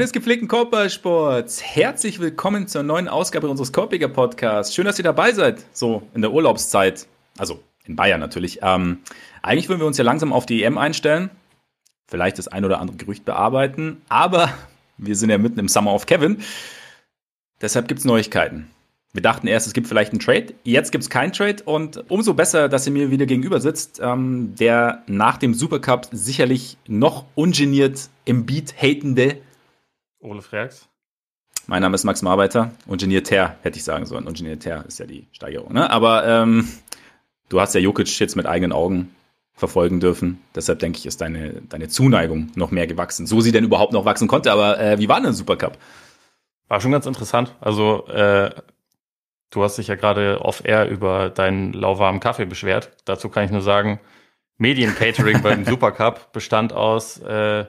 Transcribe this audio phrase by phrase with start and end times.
[0.00, 4.74] Freunde des gepflegten Korbballsports, herzlich willkommen zur neuen Ausgabe unseres Korbiger Podcasts.
[4.74, 7.06] Schön, dass ihr dabei seid, so in der Urlaubszeit.
[7.36, 8.60] Also in Bayern natürlich.
[8.62, 9.00] Ähm,
[9.42, 11.28] eigentlich würden wir uns ja langsam auf die EM einstellen,
[12.08, 14.48] vielleicht das ein oder andere Gerücht bearbeiten, aber
[14.96, 16.38] wir sind ja mitten im Summer of Kevin.
[17.60, 18.70] Deshalb gibt es Neuigkeiten.
[19.12, 20.54] Wir dachten erst, es gibt vielleicht einen Trade.
[20.64, 24.54] Jetzt gibt es keinen Trade und umso besser, dass ihr mir wieder gegenüber sitzt, ähm,
[24.58, 29.36] der nach dem Supercup sicherlich noch ungeniert im Beat hatende
[30.20, 30.86] Ole Freaks.
[31.66, 32.72] Mein Name ist Max Marbeiter.
[32.86, 34.26] Ungenierter, hätte ich sagen sollen.
[34.26, 35.72] Ungenierter ist ja die Steigerung.
[35.72, 35.90] Ne?
[35.90, 36.68] Aber ähm,
[37.48, 39.14] du hast ja Jokic jetzt mit eigenen Augen
[39.54, 40.42] verfolgen dürfen.
[40.54, 43.26] Deshalb denke ich, ist deine, deine Zuneigung noch mehr gewachsen.
[43.26, 44.52] So sie denn überhaupt noch wachsen konnte.
[44.52, 45.78] Aber äh, wie war denn der Supercup?
[46.68, 47.54] War schon ganz interessant.
[47.60, 48.50] Also äh,
[49.50, 52.90] du hast dich ja gerade off-air über deinen lauwarmen Kaffee beschwert.
[53.04, 54.00] Dazu kann ich nur sagen,
[54.58, 57.64] Mediencatering beim Supercup bestand aus äh,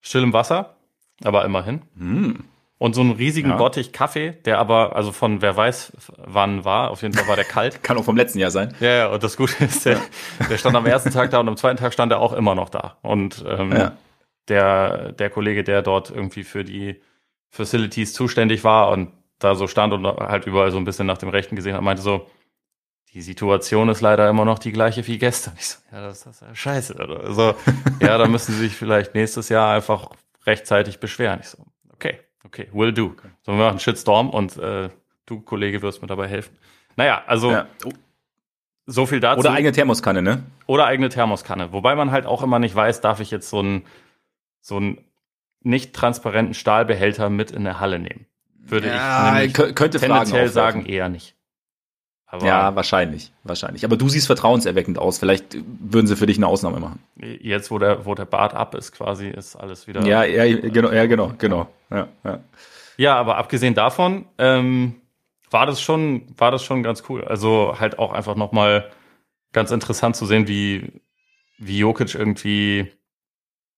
[0.00, 0.77] stillem Wasser,
[1.24, 1.82] aber immerhin.
[1.98, 2.44] Hm.
[2.80, 3.56] Und so einen riesigen Ja.
[3.56, 7.44] Bottich Kaffee, der aber, also von wer weiß wann war, auf jeden Fall war der
[7.44, 7.82] kalt.
[7.82, 8.72] Kann auch vom letzten Jahr sein.
[8.78, 10.00] Ja, ja, und das Gute ist, der,
[10.48, 12.68] der stand am ersten Tag da und am zweiten Tag stand er auch immer noch
[12.68, 12.96] da.
[13.02, 13.92] Und ähm, Ja.
[14.46, 17.00] der, der Kollege, der dort irgendwie für die
[17.50, 19.10] Facilities zuständig war und
[19.40, 22.02] da so stand und halt überall so ein bisschen nach dem Rechten gesehen hat, meinte
[22.02, 22.26] so,
[23.12, 25.54] die Situation ist leider immer noch die gleiche wie gestern.
[25.58, 26.94] Ich so, ja, das, das ist ja scheiße.
[26.94, 27.20] Oder?
[27.24, 27.54] Also,
[28.00, 30.10] ja, da müssen sie sich vielleicht nächstes Jahr einfach
[30.48, 31.38] rechtzeitig beschweren.
[31.40, 31.58] Ich so,
[31.92, 33.14] okay, okay, will do.
[33.42, 34.88] So, wir machen einen Shitstorm und äh,
[35.26, 36.56] du, Kollege, wirst mir dabei helfen.
[36.96, 37.66] Naja, also Ja.
[38.86, 39.40] so viel dazu.
[39.40, 40.42] Oder eigene Thermoskanne, ne?
[40.66, 41.72] Oder eigene Thermoskanne.
[41.72, 43.84] Wobei man halt auch immer nicht weiß, darf ich jetzt so einen,
[44.60, 44.98] so einen
[45.62, 48.26] nicht transparenten Stahlbehälter mit in der Halle nehmen.
[48.60, 51.34] Würde Ja, ich könnte tendenziell sagen, eher nicht.
[52.30, 53.84] Aber Ja, wahrscheinlich, wahrscheinlich.
[53.86, 55.18] Aber du siehst vertrauenserweckend aus.
[55.18, 57.00] Vielleicht würden sie für dich eine Ausnahme machen.
[57.16, 60.02] jetzt, wo der, wo der Bart ab ist, quasi, ist alles wieder.
[60.06, 61.68] Ja, ja, genau, ja, genau, genau.
[61.90, 62.40] Ja, ja.
[62.98, 64.96] Ja, aber abgesehen davon ähm,
[65.50, 67.24] war das schon, war das schon ganz cool.
[67.24, 68.90] Also halt auch einfach nochmal
[69.52, 71.00] ganz interessant zu sehen, wie,
[71.56, 72.92] wie Jokic irgendwie,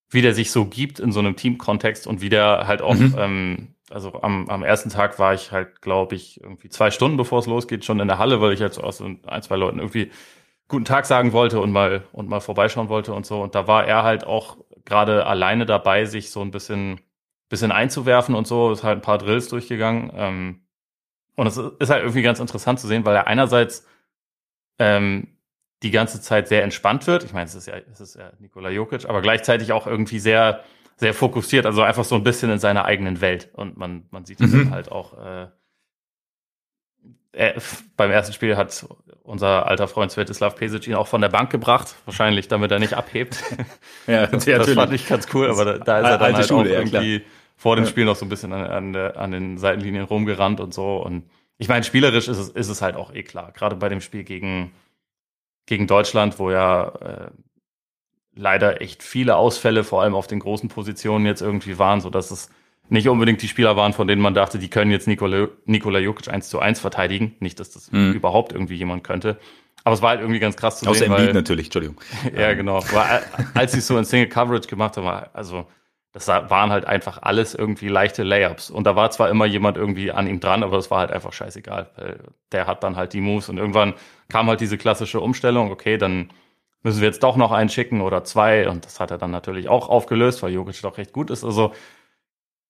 [0.09, 3.15] wie der sich so gibt in so einem Teamkontext und wie der halt auch, Mhm.
[3.17, 7.41] ähm, also am, am ersten Tag war ich halt, glaube ich, irgendwie zwei Stunden bevor
[7.41, 10.11] es losgeht, schon in der Halle, weil ich jetzt aus so ein, zwei Leuten irgendwie
[10.69, 13.43] guten Tag sagen wollte und mal und mal vorbeischauen wollte und so.
[13.43, 17.01] Und da war er halt auch gerade alleine dabei, sich so ein bisschen
[17.51, 20.11] bisschen einzuwerfen und so, ist halt ein paar Drills durchgegangen.
[20.15, 20.61] Ähm,
[21.37, 23.87] und es ist halt irgendwie ganz interessant zu sehen, weil er einerseits
[24.79, 25.37] ähm,
[25.83, 27.25] die ganze Zeit sehr entspannt wird.
[27.25, 30.63] Ich meine, es ist ja, es ist ja Nikola Jokic, aber gleichzeitig auch irgendwie sehr,
[31.01, 33.49] sehr fokussiert, also einfach so ein bisschen in seiner eigenen Welt.
[33.55, 34.71] Und man, man sieht es Mhm.
[34.71, 35.15] halt auch.
[35.19, 35.49] Äh,
[37.33, 37.55] er,
[37.97, 38.87] beim ersten Spiel hat
[39.23, 42.95] unser alter Freund Svetislav Pesic ihn auch von der Bank gebracht, wahrscheinlich damit er nicht
[42.95, 43.43] abhebt.
[44.07, 46.71] ja Das, das fand ich ganz cool, aber da, da ist er dann halt Schule,
[46.71, 47.23] auch ja, irgendwie
[47.57, 47.91] vor dem Ja.
[47.91, 50.97] Spiel noch so ein bisschen an, an, an den Seitenlinien rumgerannt und so.
[50.97, 53.53] Und ich meine, spielerisch ist es, ist es halt auch eh klar.
[53.53, 54.73] Gerade bei dem Spiel gegen,
[55.67, 57.31] gegen Deutschland, wo ja äh,
[58.41, 62.31] leider echt viele Ausfälle, vor allem auf den großen Positionen jetzt irgendwie waren, so dass
[62.31, 62.49] es
[62.89, 66.29] nicht unbedingt die Spieler waren, von denen man dachte, die können jetzt Nikola, Nikola Jokic
[66.33, 67.37] 1 zu 1 verteidigen.
[67.39, 68.13] Nicht, dass das Mhm.
[68.15, 69.39] überhaupt irgendwie jemand könnte.
[69.85, 71.97] Aber es war halt irgendwie ganz krass zu Außer sehen, weil, Beat natürlich, Entschuldigung.
[72.37, 72.79] ja, genau.
[72.79, 73.21] Aber a-
[73.55, 75.67] als sie es so in Single Coverage gemacht haben, war, also
[76.13, 78.71] das waren halt einfach alles irgendwie leichte Layups.
[78.71, 81.33] Und da war zwar immer jemand irgendwie an ihm dran, aber es war halt einfach
[81.33, 82.19] scheißegal, weil
[82.51, 83.95] der hat dann halt die Moves und irgendwann
[84.29, 86.31] kam halt diese klassische Umstellung, okay, dann
[86.83, 89.69] müssen wir jetzt doch noch einen schicken oder zwei und das hat er dann natürlich
[89.69, 91.45] auch aufgelöst, weil Jokic doch recht gut ist.
[91.45, 91.73] Also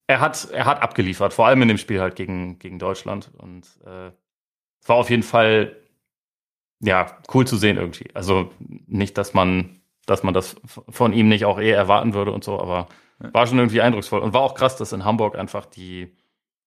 [0.07, 3.67] er hat, er hat abgeliefert, vor allem in dem Spiel halt gegen, gegen Deutschland und
[3.87, 4.11] äh,
[4.81, 5.77] es war auf jeden Fall
[6.81, 8.09] ja, cool zu sehen irgendwie.
[8.15, 12.43] Also nicht, dass man, dass man das von ihm nicht auch eher erwarten würde und
[12.43, 12.89] so, aber
[13.19, 14.21] war schon irgendwie eindrucksvoll.
[14.21, 16.17] Und war auch krass, dass in Hamburg einfach die,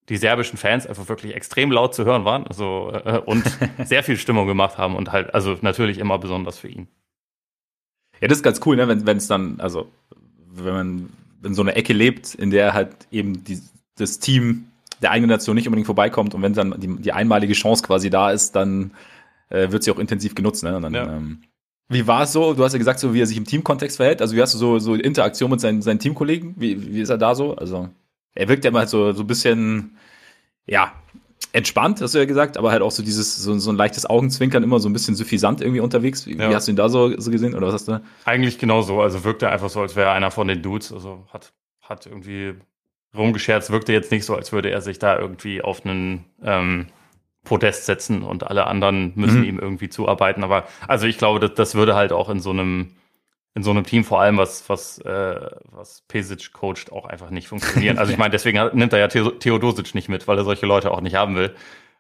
[0.10, 2.46] die serbischen Fans einfach wirklich extrem laut zu hören waren.
[2.46, 3.44] Also äh, und
[3.84, 6.88] sehr viel Stimmung gemacht haben und halt, also natürlich immer besonders für ihn.
[8.24, 8.88] Ja, das ist ganz cool, ne?
[9.06, 9.92] wenn es dann, also
[10.56, 11.10] wenn man
[11.44, 13.60] in so einer Ecke lebt, in der halt eben die,
[13.98, 14.70] das Team
[15.02, 18.32] der eigenen Nation nicht unbedingt vorbeikommt und wenn dann die, die einmalige Chance quasi da
[18.32, 18.92] ist, dann
[19.50, 20.64] äh, wird sie auch intensiv genutzt.
[20.64, 20.80] Ne?
[20.80, 21.18] Dann, Ja.
[21.18, 21.42] ähm,
[21.90, 22.54] wie war es so?
[22.54, 24.22] Du hast ja gesagt, so wie er sich im Teamkontext verhält.
[24.22, 26.56] Also wie hast du so, so Interaktion mit seinen, seinen Teamkollegen?
[26.58, 27.58] Wie, wie ist er da so?
[27.58, 27.90] Also
[28.36, 29.98] er wirkt ja immer so, so ein bisschen,
[30.66, 30.94] ja,
[31.52, 34.64] entspannt, hast du ja gesagt, aber halt auch so dieses, so, so ein leichtes Augenzwinkern,
[34.64, 36.26] immer so ein bisschen suffisant irgendwie unterwegs.
[36.26, 36.50] Wie, Ja.
[36.50, 37.54] wie hast du ihn da so, so gesehen?
[37.56, 38.02] Oder was hast du?
[38.26, 39.02] Eigentlich genau so.
[39.02, 40.92] Also wirkte einfach so, als wäre er einer von den Dudes.
[40.94, 42.56] Also hat, hat irgendwie
[43.16, 46.88] rumgescherzt, wirkte jetzt nicht so, als würde er sich da irgendwie auf einen ähm,
[47.44, 49.44] Podest setzen und alle anderen müssen Mhm.
[49.46, 50.44] ihm irgendwie zuarbeiten.
[50.44, 52.92] Aber also ich glaube, das, das würde halt auch in so einem
[53.56, 57.48] in so einem Team vor allem, was, was, äh, was Pesic coacht, auch einfach nicht
[57.48, 57.98] funktionieren.
[58.00, 61.02] Also ich meine, deswegen nimmt er ja Theodosic nicht mit, weil er solche Leute auch
[61.02, 61.56] nicht haben will.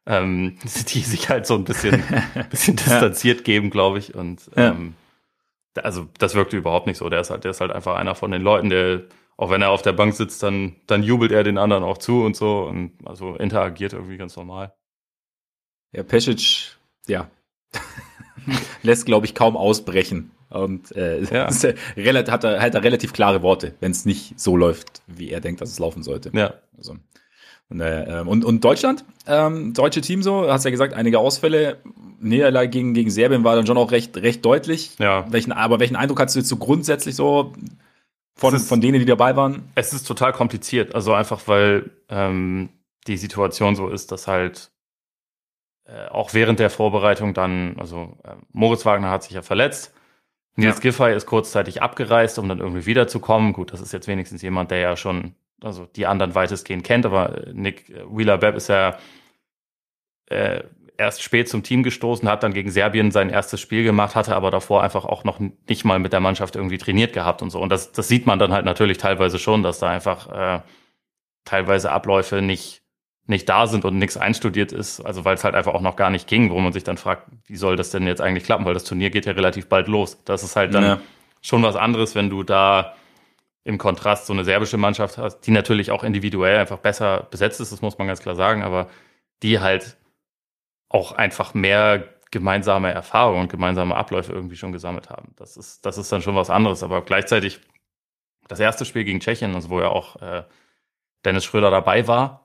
[0.05, 0.57] Ähm,
[0.87, 2.03] die sich halt so ein bisschen,
[2.49, 4.15] bisschen distanziert geben, glaube ich.
[4.15, 4.95] Und ähm,
[5.81, 7.07] also das wirkte überhaupt nicht so.
[7.09, 9.03] Der ist halt, der ist halt einfach einer von den Leuten, der,
[9.37, 12.23] auch wenn er auf der Bank sitzt, dann, dann jubelt er den anderen auch zu
[12.23, 14.73] und so und also interagiert irgendwie ganz normal.
[15.91, 16.75] Ja, Pesic,
[17.07, 17.29] ja,
[18.81, 20.31] lässt, glaube ich, kaum ausbrechen.
[20.53, 21.47] Und äh, ja.
[21.47, 25.71] hat, er halt relativ klare Worte, wenn es nicht so läuft, wie er denkt, dass
[25.71, 26.31] es laufen sollte.
[26.33, 26.53] Ja.
[26.77, 26.97] Also,
[27.69, 31.77] und, äh, und, und Deutschland, ähm, deutsche Team so, hast ja gesagt, einige Ausfälle.
[32.19, 34.95] Niederlage gegen, gegen Serbien war dann schon auch recht, recht deutlich.
[34.99, 35.25] Ja.
[35.29, 37.53] Welchen, aber welchen Eindruck hast du jetzt so grundsätzlich so
[38.35, 39.63] von, ist, von denen, die dabei waren?
[39.75, 40.95] Es ist total kompliziert.
[40.95, 42.69] Also einfach, weil ähm,
[43.07, 44.71] die Situation so ist, dass halt
[45.85, 49.93] äh, auch während der Vorbereitung dann, also äh, Moritz Wagner hat sich ja verletzt.
[50.55, 50.81] Nils ja.
[50.81, 53.53] Giffey ist kurzzeitig abgereist, um dann irgendwie wiederzukommen.
[53.53, 57.47] Gut, das ist jetzt wenigstens jemand, der ja schon, also die anderen weitestgehend kennt, aber
[57.47, 58.97] äh, Nick äh, Wheeler-Bepp ist ja
[60.27, 60.63] äh,
[60.97, 64.51] erst spät zum Team gestoßen, hat dann gegen Serbien sein erstes Spiel gemacht, hatte aber
[64.51, 67.59] davor einfach auch noch nicht mal mit der Mannschaft irgendwie trainiert gehabt und so.
[67.59, 70.61] Und das, das sieht man dann halt natürlich teilweise schon, dass da einfach äh,
[71.45, 72.82] teilweise Abläufe nicht
[73.25, 76.09] nicht da sind und nichts einstudiert ist, also weil es halt einfach auch noch gar
[76.09, 78.73] nicht ging, wo man sich dann fragt, wie soll das denn jetzt eigentlich klappen, weil
[78.73, 80.21] das Turnier geht ja relativ bald los.
[80.25, 80.99] Das ist halt dann ja.
[81.41, 82.95] schon was anderes, wenn du da
[83.63, 87.71] im Kontrast so eine serbische Mannschaft hast, die natürlich auch individuell einfach besser besetzt ist,
[87.71, 88.89] das muss man ganz klar sagen, aber
[89.41, 89.95] die halt
[90.89, 95.33] auch einfach mehr gemeinsame Erfahrungen und gemeinsame Abläufe irgendwie schon gesammelt haben.
[95.37, 97.61] Das ist, das ist dann schon was anderes, aber gleichzeitig
[98.47, 100.43] das erste Spiel gegen Tschechien, also wo ja auch äh,
[101.23, 102.42] Dennis Schröder dabei war,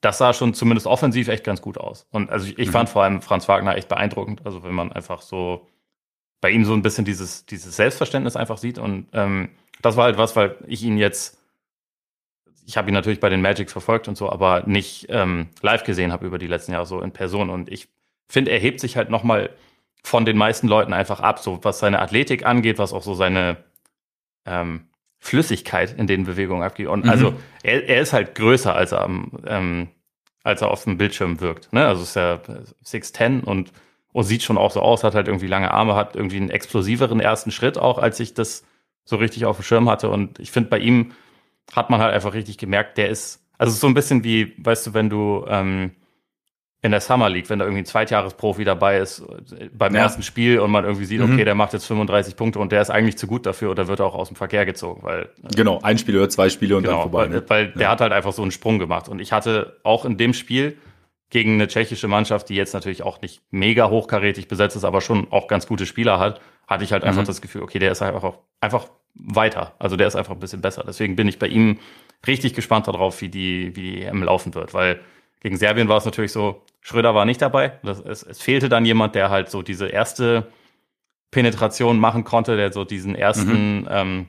[0.00, 2.06] das sah schon zumindest offensiv echt ganz gut aus.
[2.10, 2.72] Und also ich, ich mhm.
[2.72, 4.42] fand vor allem Franz Wagner echt beeindruckend.
[4.44, 5.66] Also wenn man einfach so
[6.40, 8.78] bei ihm so ein bisschen dieses, dieses Selbstverständnis einfach sieht.
[8.78, 9.50] Und ähm,
[9.82, 11.38] das war halt was, weil ich ihn jetzt,
[12.66, 16.12] ich habe ihn natürlich bei den Magics verfolgt und so, aber nicht ähm, live gesehen
[16.12, 17.50] habe über die letzten Jahre so in Person.
[17.50, 17.88] Und ich
[18.28, 19.50] finde, er hebt sich halt nochmal
[20.02, 23.58] von den meisten Leuten einfach ab, so was seine Athletik angeht, was auch so seine
[24.46, 24.86] ähm,
[25.20, 26.88] Flüssigkeit in den Bewegungen abgeht.
[26.88, 27.10] Und mhm.
[27.10, 29.04] also er, er ist halt größer, als er,
[29.46, 29.88] ähm,
[30.42, 31.72] als er auf dem Bildschirm wirkt.
[31.72, 31.86] Ne?
[31.86, 32.40] Also ist ja
[32.84, 33.70] 6'10 und,
[34.12, 37.20] und sieht schon auch so aus, hat halt irgendwie lange Arme, hat irgendwie einen explosiveren
[37.20, 38.64] ersten Schritt auch, als ich das
[39.04, 40.08] so richtig auf dem Schirm hatte.
[40.08, 41.12] Und ich finde, bei ihm
[41.72, 44.94] hat man halt einfach richtig gemerkt, der ist, also so ein bisschen wie, weißt du,
[44.94, 45.92] wenn du ähm,
[46.82, 49.22] in der Summer League, wenn da irgendwie ein Zweitjahresprofi dabei ist
[49.72, 50.00] beim ja.
[50.00, 51.44] ersten Spiel und man irgendwie sieht, okay, mhm.
[51.44, 54.14] der macht jetzt 35 Punkte und der ist eigentlich zu gut dafür oder wird auch
[54.14, 57.10] aus dem Verkehr gezogen, weil äh, genau ein Spiel oder zwei Spiele und genau, dann
[57.10, 57.26] vorbei.
[57.26, 57.44] Ne?
[57.48, 57.76] Weil, weil ja.
[57.76, 60.78] der hat halt einfach so einen Sprung gemacht und ich hatte auch in dem Spiel
[61.28, 65.26] gegen eine tschechische Mannschaft, die jetzt natürlich auch nicht mega hochkarätig besetzt ist, aber schon
[65.30, 67.26] auch ganz gute Spieler hat, hatte ich halt einfach mhm.
[67.26, 70.82] das Gefühl, okay, der ist einfach einfach weiter, also der ist einfach ein bisschen besser.
[70.86, 71.78] Deswegen bin ich bei ihm
[72.26, 75.00] richtig gespannt darauf, wie die wie die EM laufen wird, weil
[75.40, 77.78] gegen Serbien war es natürlich so, Schröder war nicht dabei.
[77.82, 80.48] Das, es, es fehlte dann jemand, der halt so diese erste
[81.30, 83.88] Penetration machen konnte, der so diesen ersten, mhm.
[83.90, 84.26] ähm,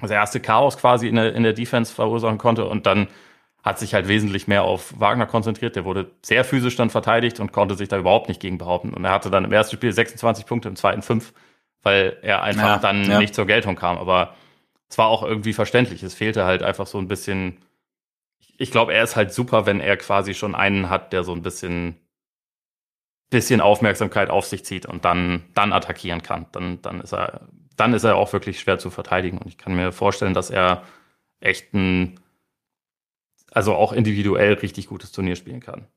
[0.00, 2.64] das erste Chaos quasi in der, in der Defense verursachen konnte.
[2.66, 3.08] Und dann
[3.62, 5.76] hat sich halt wesentlich mehr auf Wagner konzentriert.
[5.76, 8.92] Der wurde sehr physisch dann verteidigt und konnte sich da überhaupt nicht gegen behaupten.
[8.92, 11.32] Und er hatte dann im ersten Spiel 26 Punkte, im zweiten 5,
[11.82, 13.18] weil er einfach ja, dann ja.
[13.18, 13.98] nicht zur Geltung kam.
[13.98, 14.34] Aber
[14.88, 16.02] es war auch irgendwie verständlich.
[16.02, 17.58] Es fehlte halt einfach so ein bisschen
[18.62, 21.42] ich glaube, er ist halt super, wenn er quasi schon einen hat, der so ein
[21.42, 21.96] bisschen,
[23.28, 26.46] bisschen Aufmerksamkeit auf sich zieht und dann, dann attackieren kann.
[26.52, 29.38] Dann, dann ist er, dann ist er auch wirklich schwer zu verteidigen.
[29.38, 30.84] Und ich kann mir vorstellen, dass er
[31.40, 32.20] echt ein,
[33.50, 35.88] also auch individuell richtig gutes Turnier spielen kann.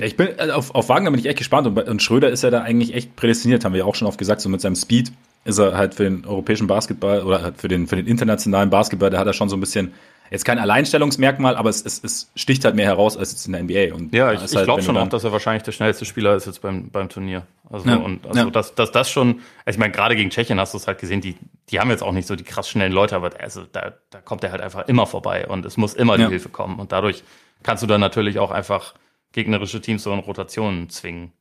[0.00, 2.50] Ich bin, also auf, auf Wagner bin ich echt gespannt und, und Schröder ist ja
[2.50, 5.12] da eigentlich echt prädestiniert, haben wir ja auch schon oft gesagt, so mit seinem Speed
[5.44, 9.10] ist er halt für den europäischen Basketball oder halt für den, für den internationalen Basketball,
[9.10, 9.94] da hat er schon so ein bisschen
[10.30, 13.62] jetzt kein Alleinstellungsmerkmal, aber es, es, es sticht halt mehr heraus als jetzt in der
[13.62, 13.94] NBA.
[13.94, 16.46] Und ja, ich, ich halt, glaube schon auch, dass er wahrscheinlich der schnellste Spieler ist
[16.46, 17.46] jetzt beim, beim Turnier.
[17.70, 18.50] Also, ja, und also ja.
[18.50, 21.20] dass, dass das schon, also ich meine, gerade gegen Tschechien hast du es halt gesehen,
[21.20, 21.36] die,
[21.70, 24.44] die haben jetzt auch nicht so die krass schnellen Leute, aber also da, da kommt
[24.44, 26.28] er halt einfach immer vorbei und es muss immer die ja.
[26.28, 26.78] Hilfe kommen.
[26.78, 27.22] Und dadurch
[27.62, 28.94] kannst du dann natürlich auch einfach
[29.32, 31.32] gegnerische Teams so in Rotationen zwingen.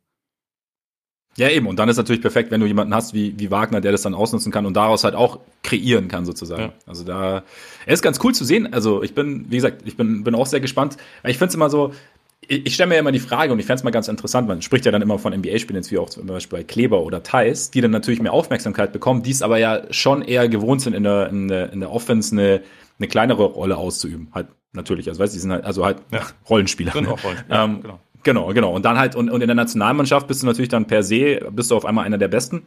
[1.37, 1.67] Ja, eben.
[1.67, 4.15] Und dann ist natürlich perfekt, wenn du jemanden hast wie, wie Wagner, der das dann
[4.15, 6.61] ausnutzen kann und daraus halt auch kreieren kann, sozusagen.
[6.61, 6.73] Ja.
[6.87, 7.43] Also da,
[7.85, 8.73] er ist ganz cool zu sehen.
[8.73, 10.97] Also ich bin, wie gesagt, ich bin, bin auch sehr gespannt.
[11.23, 11.93] Ich finde es immer so,
[12.41, 14.47] ich, ich stelle mir ja immer die Frage und ich fände es mal ganz interessant,
[14.47, 17.21] man spricht ja dann immer von NBA-Spielen, jetzt wie auch zum Beispiel bei Kleber oder
[17.21, 20.93] Thais, die dann natürlich mehr Aufmerksamkeit bekommen, die es aber ja schon eher gewohnt sind,
[20.93, 22.61] in der, in der, in der Offense eine,
[22.97, 24.29] eine kleinere Rolle auszuüben.
[24.33, 25.07] Halt natürlich.
[25.09, 26.21] Also weißt du, die sind halt, also halt ja.
[26.49, 26.93] Rollenspieler.
[26.93, 27.63] Sind auch Rollenspieler.
[27.63, 27.99] Ähm, genau.
[28.23, 28.73] Genau, genau.
[28.73, 31.71] Und dann halt, und, und in der Nationalmannschaft bist du natürlich dann per se, bist
[31.71, 32.65] du auf einmal einer der Besten.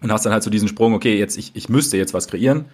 [0.00, 2.66] und hast dann halt so diesen Sprung, okay, jetzt ich, ich müsste jetzt was kreieren.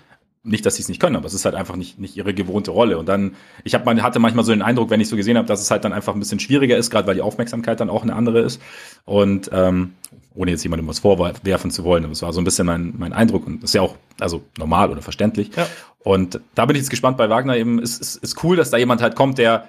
[0.45, 2.73] Nicht, dass sie es nicht können, aber es ist halt einfach nicht, nicht ihre gewohnte
[2.73, 2.99] Rolle.
[2.99, 5.47] Und dann, ich hab, man hatte manchmal so den Eindruck, wenn ich so gesehen habe,
[5.47, 8.03] dass es halt dann einfach ein bisschen schwieriger ist, gerade weil die Aufmerksamkeit dann auch
[8.03, 8.61] eine andere ist.
[9.05, 9.93] Und ähm,
[10.35, 13.13] ohne jetzt jemandem was vorwerfen zu wollen, aber es war so ein bisschen mein, mein
[13.13, 15.51] Eindruck und das ist ja auch also normal oder verständlich.
[15.57, 15.69] Ja.
[16.01, 17.79] Und da bin ich jetzt gespannt bei Wagner eben.
[17.79, 19.69] Es ist, ist, ist cool, dass da jemand halt kommt, der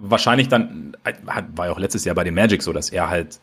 [0.00, 0.96] wahrscheinlich dann,
[1.54, 3.40] war ja auch letztes Jahr bei den Magic so, dass er halt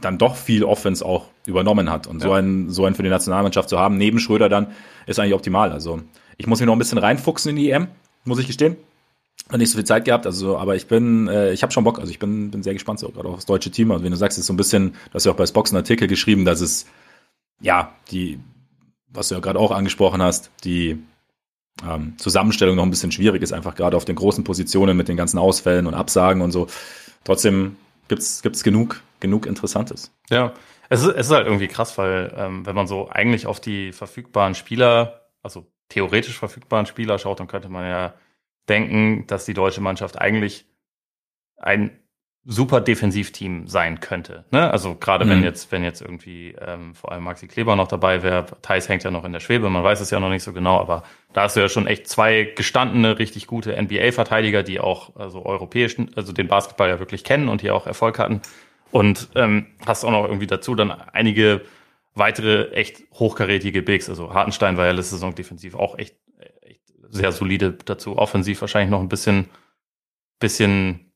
[0.00, 2.06] dann doch viel Offense auch übernommen hat.
[2.06, 2.28] Und ja.
[2.28, 4.68] so einen so einen für die Nationalmannschaft zu haben, neben Schröder dann,
[5.06, 5.72] ist eigentlich optimal.
[5.72, 6.00] Also
[6.36, 7.88] ich muss mich noch ein bisschen reinfuchsen in die EM,
[8.24, 8.76] muss ich gestehen.
[9.50, 11.98] Noch nicht so viel Zeit gehabt, also aber ich bin, äh, ich habe schon Bock,
[11.98, 13.90] also ich bin, bin sehr gespannt, so gerade auf das deutsche Team.
[13.90, 15.70] Also wenn du sagst, es ist so ein bisschen, du hast ja auch bei Spox
[15.70, 16.86] einen Artikel geschrieben, dass es,
[17.60, 18.38] ja, die,
[19.08, 21.02] was du ja gerade auch angesprochen hast, die
[21.88, 25.16] ähm, Zusammenstellung noch ein bisschen schwierig ist, einfach gerade auf den großen Positionen mit den
[25.16, 26.66] ganzen Ausfällen und Absagen und so.
[27.24, 27.76] Trotzdem
[28.08, 30.12] gibt's gibt's genug genug Interessantes.
[30.30, 30.52] Ja,
[30.88, 33.92] es ist, es ist halt irgendwie krass, weil ähm, wenn man so eigentlich auf die
[33.92, 38.14] verfügbaren Spieler, also theoretisch verfügbaren Spieler schaut, dann könnte man ja
[38.68, 40.66] denken, dass die deutsche Mannschaft eigentlich
[41.56, 41.99] ein
[42.52, 44.44] super Defensivteam sein könnte.
[44.50, 44.68] Ne?
[44.72, 45.30] Also gerade mhm.
[45.30, 49.04] wenn jetzt, wenn jetzt irgendwie ähm, vor allem Maxi Kleber noch dabei wäre, Thais hängt
[49.04, 51.42] ja noch in der Schwebe, man weiß es ja noch nicht so genau, aber da
[51.42, 56.32] hast du ja schon echt zwei gestandene, richtig gute NBA-Verteidiger, die auch also europäischen, also
[56.32, 58.42] den Basketball ja wirklich kennen und hier auch Erfolg hatten.
[58.90, 61.60] Und ähm, hast auch noch irgendwie dazu dann einige
[62.14, 64.10] weitere echt hochkarätige Bigs.
[64.10, 66.16] Also Hartenstein war ja letzte Saison defensiv auch echt,
[66.62, 68.18] echt sehr solide dazu.
[68.18, 69.48] Offensiv wahrscheinlich noch ein bisschen,
[70.40, 71.09] bisschen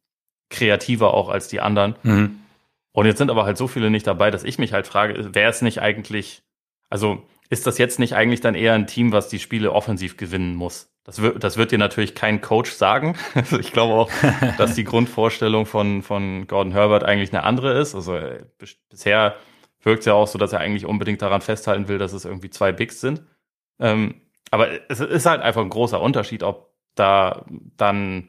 [0.51, 1.97] kreativer auch als die anderen.
[2.03, 2.41] Mhm.
[2.93, 5.51] Und jetzt sind aber halt so viele nicht dabei, dass ich mich halt frage, wäre
[5.51, 6.43] es nicht eigentlich,
[6.91, 10.55] also ist das jetzt nicht eigentlich dann eher ein Team, was die Spiele offensiv gewinnen
[10.55, 10.91] muss?
[11.05, 13.17] Das wird, das wird dir natürlich kein Coach sagen.
[13.35, 14.11] Also ich glaube auch,
[14.59, 17.95] dass die Grundvorstellung von, von Gordon Herbert eigentlich eine andere ist.
[17.95, 18.45] Also äh,
[18.89, 19.37] bisher
[19.83, 22.51] wirkt es ja auch so, dass er eigentlich unbedingt daran festhalten will, dass es irgendwie
[22.51, 23.23] zwei Bigs sind.
[23.79, 27.45] Ähm, aber es ist halt einfach ein großer Unterschied, ob da
[27.77, 28.29] dann,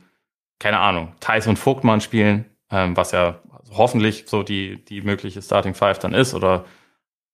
[0.59, 3.39] keine Ahnung, Thais und Vogtmann spielen, ähm, was ja
[3.71, 6.65] hoffentlich so die, die mögliche Starting Five dann ist, oder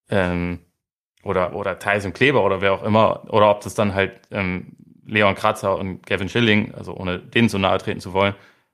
[0.09, 0.59] ähm,
[1.23, 4.75] oder, oder Thais und Kleber oder wer auch immer, oder ob das dann halt ähm,
[5.05, 8.33] Leon Kratzer und Kevin Schilling, also ohne denen so nahe treten zu wollen.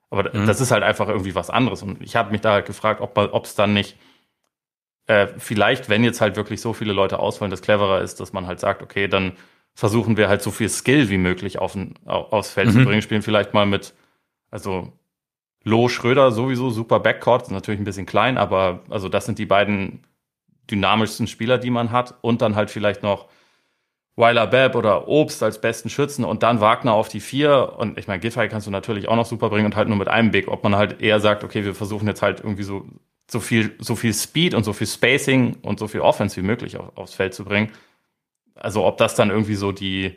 [0.09, 0.45] Aber mhm.
[0.45, 1.83] das ist halt einfach irgendwie was anderes.
[1.83, 3.97] Und ich habe mich da halt gefragt, ob es dann nicht
[5.07, 8.47] äh, vielleicht, wenn jetzt halt wirklich so viele Leute ausfallen, das cleverer ist, dass man
[8.47, 9.33] halt sagt, okay, dann
[9.73, 12.71] versuchen wir halt so viel Skill wie möglich auf ein, aufs Feld mhm.
[12.73, 13.93] zu bringen, spielen vielleicht mal mit,
[14.51, 14.93] also
[15.63, 19.45] Lo Schröder sowieso super Backcourt, ist natürlich ein bisschen klein, aber also das sind die
[19.45, 20.03] beiden
[20.69, 23.27] dynamischsten Spieler, die man hat und dann halt vielleicht noch
[24.15, 27.75] Weiler Bab oder Obst als besten Schützen und dann Wagner auf die vier.
[27.77, 30.07] Und ich meine, Giffey kannst du natürlich auch noch super bringen und halt nur mit
[30.07, 30.47] einem Big.
[30.47, 32.87] Ob man halt eher sagt, okay, wir versuchen jetzt halt irgendwie so,
[33.29, 36.77] so viel, so viel Speed und so viel Spacing und so viel Offense wie möglich
[36.77, 37.71] auf, aufs Feld zu bringen.
[38.55, 40.15] Also ob das dann irgendwie so die,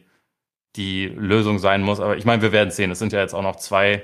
[0.77, 2.01] die Lösung sein muss.
[2.01, 2.91] Aber ich meine, wir werden sehen.
[2.91, 4.03] Es sind ja jetzt auch noch zwei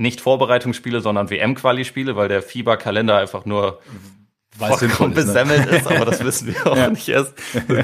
[0.00, 3.80] nicht Vorbereitungsspiele, sondern WM-Quali-Spiele, weil der FIBA-Kalender einfach nur
[4.58, 5.24] weil vollkommen ist, ne?
[5.24, 6.88] besemmelt ist, aber das wissen wir auch ja.
[6.88, 7.34] nicht erst.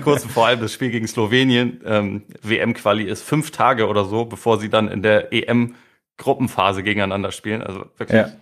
[0.02, 4.58] Kurz vor allem das Spiel gegen Slowenien, ähm, WM-Quali ist fünf Tage oder so, bevor
[4.58, 7.62] sie dann in der EM-Gruppenphase gegeneinander spielen.
[7.62, 8.32] Also wirklich ja.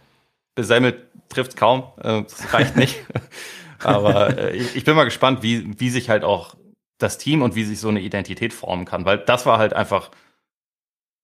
[0.54, 0.96] besemmelt
[1.28, 3.04] trifft kaum, äh, das reicht nicht.
[3.82, 6.54] aber äh, ich, ich bin mal gespannt, wie, wie sich halt auch
[6.98, 10.10] das Team und wie sich so eine Identität formen kann, weil das war halt einfach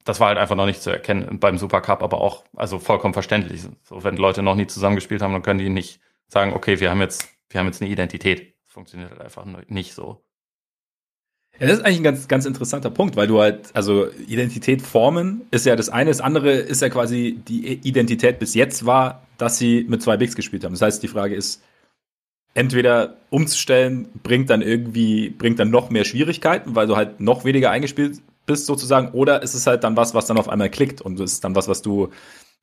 [0.04, 3.62] das war halt einfach noch nicht zu erkennen beim Supercup, aber auch also vollkommen verständlich.
[3.82, 7.00] So, wenn Leute noch nie zusammengespielt haben, dann können die nicht sagen, okay, wir haben
[7.00, 8.54] jetzt, wir haben jetzt eine Identität.
[8.64, 10.22] Das funktioniert halt einfach nicht so.
[11.58, 15.42] Ja, das ist eigentlich ein ganz, ganz interessanter Punkt, weil du halt, also Identität formen
[15.50, 19.58] ist ja das eine, das andere ist ja quasi die Identität bis jetzt war, dass
[19.58, 20.72] sie mit zwei Bigs gespielt haben.
[20.72, 21.62] Das heißt, die Frage ist,
[22.54, 27.70] entweder umzustellen bringt dann irgendwie, bringt dann noch mehr Schwierigkeiten, weil du halt noch weniger
[27.70, 31.20] eingespielt bist sozusagen, oder ist es halt dann was, was dann auf einmal klickt und
[31.20, 32.08] es ist dann was, was du,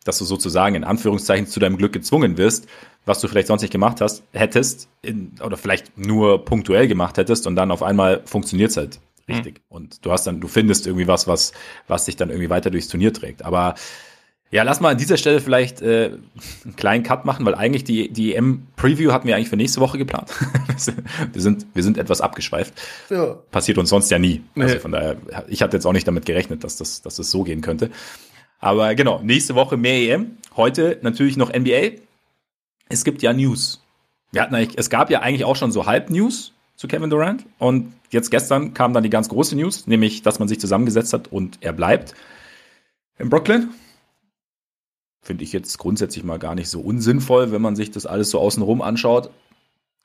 [0.03, 2.67] dass du sozusagen in Anführungszeichen zu deinem Glück gezwungen wirst,
[3.05, 7.47] was du vielleicht sonst nicht gemacht hast, hättest, in, oder vielleicht nur punktuell gemacht hättest
[7.47, 9.59] und dann auf einmal funktioniert es halt richtig.
[9.59, 9.75] Mhm.
[9.75, 11.53] Und du hast dann, du findest irgendwie was, was,
[11.87, 13.45] was dich dann irgendwie weiter durchs Turnier trägt.
[13.45, 13.75] Aber
[14.49, 16.11] ja, lass mal an dieser Stelle vielleicht äh,
[16.63, 19.97] einen kleinen Cut machen, weil eigentlich die, die EM-Preview hatten wir eigentlich für nächste Woche
[19.97, 20.29] geplant.
[21.33, 22.73] wir, sind, wir sind etwas abgeschweift.
[23.09, 23.35] Ja.
[23.51, 24.43] Passiert uns sonst ja nie.
[24.55, 24.63] Nee.
[24.63, 27.43] Also von daher, ich hatte jetzt auch nicht damit gerechnet, dass das, dass das so
[27.43, 27.91] gehen könnte.
[28.59, 30.37] Aber genau, nächste Woche mehr EM.
[30.55, 31.99] Heute natürlich noch NBA
[32.89, 33.83] es gibt ja News.
[34.31, 37.45] Wir hatten eigentlich, es gab ja eigentlich auch schon so Halb-News zu Kevin Durant.
[37.57, 41.31] Und jetzt gestern kam dann die ganz große News, nämlich, dass man sich zusammengesetzt hat
[41.31, 42.13] und er bleibt
[43.17, 43.69] in Brooklyn.
[45.27, 48.39] Finde ich jetzt grundsätzlich mal gar nicht so unsinnvoll, wenn man sich das alles so
[48.39, 49.29] außenrum anschaut.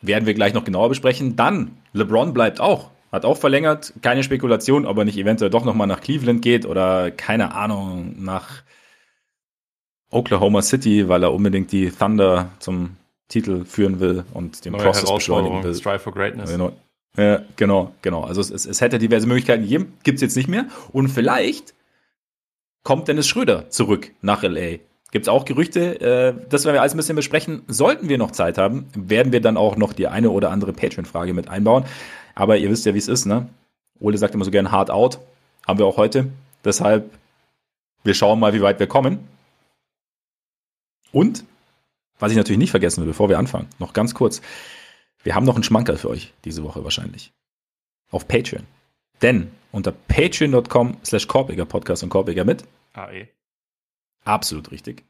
[0.00, 1.36] werden wir gleich noch genauer besprechen.
[1.36, 2.90] Dann, LeBron bleibt auch.
[3.12, 3.92] Hat auch verlängert.
[4.02, 8.64] Keine Spekulation, ob er nicht eventuell doch nochmal nach Cleveland geht oder keine Ahnung, nach
[10.10, 12.96] Oklahoma City, weil er unbedingt die Thunder zum
[13.28, 15.72] Titel führen will und den Neue Prozess beschleunigen will.
[15.72, 16.50] Strive for Greatness.
[16.50, 16.72] Genau.
[17.16, 18.24] Ja, genau, genau.
[18.24, 20.66] Also es, es, es hätte diverse Möglichkeiten gegeben, gibt es jetzt nicht mehr.
[20.90, 21.74] Und vielleicht
[22.82, 24.78] kommt Dennis Schröder zurück nach LA.
[25.12, 27.62] Gibt es auch Gerüchte, äh, das werden wir alles ein bisschen besprechen.
[27.68, 31.34] Sollten wir noch Zeit haben, werden wir dann auch noch die eine oder andere Patreon-Frage
[31.34, 31.84] mit einbauen.
[32.34, 33.48] Aber ihr wisst ja, wie es ist, ne?
[34.00, 35.20] Ole sagt immer so gern hard out.
[35.66, 36.28] Haben wir auch heute.
[36.64, 37.10] Deshalb,
[38.04, 39.28] wir schauen mal, wie weit wir kommen.
[41.12, 41.44] Und,
[42.18, 44.40] was ich natürlich nicht vergessen will, bevor wir anfangen, noch ganz kurz.
[45.22, 47.32] Wir haben noch einen Schmankerl für euch diese Woche wahrscheinlich.
[48.10, 48.66] Auf Patreon.
[49.20, 52.64] Denn unter patreon.com slash Podcast und Korbiger mit,
[52.94, 53.28] AE.
[54.24, 55.04] Absolut richtig,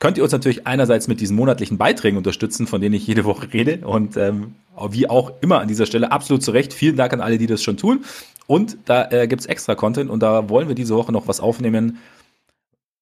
[0.00, 3.52] könnt ihr uns natürlich einerseits mit diesen monatlichen Beiträgen unterstützen, von denen ich jede Woche
[3.52, 3.86] rede.
[3.86, 4.54] Und ähm,
[4.90, 6.72] wie auch immer an dieser Stelle absolut zu Recht.
[6.72, 8.04] Vielen Dank an alle, die das schon tun.
[8.46, 11.38] Und da äh, gibt es extra Content und da wollen wir diese Woche noch was
[11.38, 11.98] aufnehmen,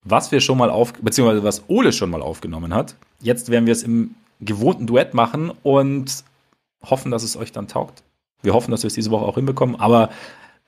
[0.02, 2.96] was wir schon mal auf, beziehungsweise was Ole schon mal aufgenommen hat.
[3.20, 6.24] Jetzt werden wir es im gewohnten Duett machen und
[6.82, 8.02] hoffen, dass es euch dann taugt.
[8.42, 10.10] Wir hoffen, dass wir es diese Woche auch hinbekommen, aber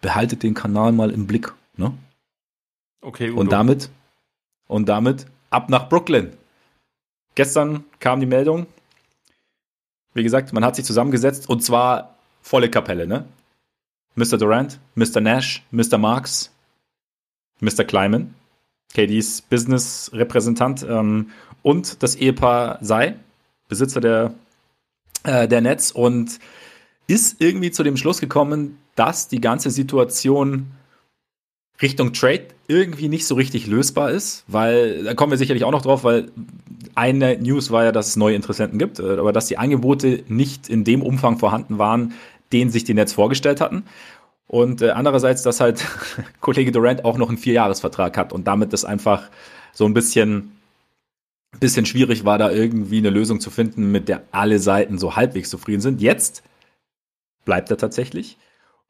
[0.00, 1.52] behaltet den Kanal mal im Blick.
[1.76, 1.92] Ne?
[3.00, 3.40] Okay, Udo.
[3.40, 3.90] Und damit,
[4.70, 6.32] und damit ab nach Brooklyn.
[7.34, 8.66] Gestern kam die Meldung.
[10.14, 13.26] Wie gesagt, man hat sich zusammengesetzt und zwar volle Kapelle, ne?
[14.16, 14.38] Mr.
[14.38, 15.20] Durant, Mr.
[15.20, 15.98] Nash, Mr.
[15.98, 16.50] Marks,
[17.60, 17.84] Mr.
[17.84, 18.34] Kleiman,
[18.92, 21.30] KDs Business-Repräsentant ähm,
[21.62, 23.16] und das Ehepaar sei
[23.68, 24.34] Besitzer der,
[25.22, 26.40] äh, der Netz und
[27.06, 30.72] ist irgendwie zu dem Schluss gekommen, dass die ganze Situation
[31.82, 35.82] Richtung Trade irgendwie nicht so richtig lösbar ist, weil da kommen wir sicherlich auch noch
[35.82, 36.30] drauf, weil
[36.94, 40.68] eine News war ja, dass es neue Interessenten gibt, äh, aber dass die Angebote nicht
[40.68, 42.12] in dem Umfang vorhanden waren,
[42.52, 43.84] den sich die Netz vorgestellt hatten.
[44.46, 45.84] Und äh, andererseits, dass halt
[46.40, 49.30] Kollege Durant auch noch einen Vierjahresvertrag hat und damit das einfach
[49.72, 50.56] so ein bisschen,
[51.60, 55.50] bisschen schwierig war, da irgendwie eine Lösung zu finden, mit der alle Seiten so halbwegs
[55.50, 56.00] zufrieden sind.
[56.00, 56.42] Jetzt
[57.44, 58.36] bleibt er tatsächlich.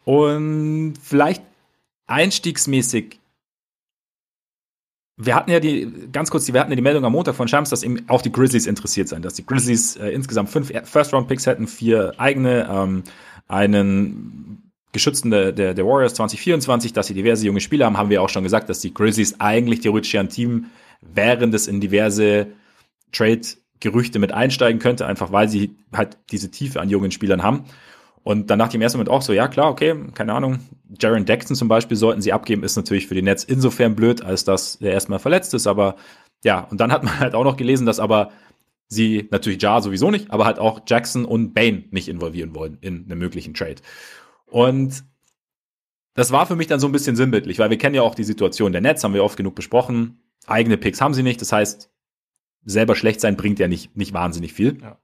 [0.04, 1.42] Und vielleicht
[2.10, 3.20] einstiegsmäßig.
[5.16, 7.68] Wir hatten ja die, ganz kurz, wir hatten ja die Meldung am Montag von Shams,
[7.68, 11.66] dass eben auch die Grizzlies interessiert sind, dass die Grizzlies äh, insgesamt fünf First-Round-Picks hätten,
[11.66, 13.02] vier eigene, ähm,
[13.46, 18.22] einen Geschützten der, der, der Warriors 2024, dass sie diverse junge Spieler haben, haben wir
[18.22, 20.66] auch schon gesagt, dass die Grizzlies eigentlich theoretisch ein Team
[21.00, 22.48] wären, das in diverse
[23.12, 27.64] Trade-Gerüchte mit einsteigen könnte, einfach weil sie halt diese Tiefe an jungen Spielern haben.
[28.22, 30.61] Und dann dachte ich im ersten Moment auch so, ja klar, okay, keine Ahnung,
[30.98, 34.44] Jaron Jackson zum Beispiel sollten sie abgeben, ist natürlich für die Netz insofern blöd, als
[34.44, 35.96] dass er erstmal verletzt ist, aber
[36.44, 38.30] ja, und dann hat man halt auch noch gelesen, dass aber
[38.88, 43.04] sie natürlich Ja sowieso nicht, aber halt auch Jackson und Bane nicht involvieren wollen in
[43.04, 43.76] einen möglichen Trade.
[44.46, 45.04] Und
[46.14, 48.24] das war für mich dann so ein bisschen sinnbildlich, weil wir kennen ja auch die
[48.24, 50.20] Situation der Netz, haben wir oft genug besprochen.
[50.46, 51.90] Eigene Picks haben sie nicht, das heißt,
[52.64, 54.78] selber schlecht sein bringt ja nicht, nicht wahnsinnig viel.
[54.83, 54.98] Ja.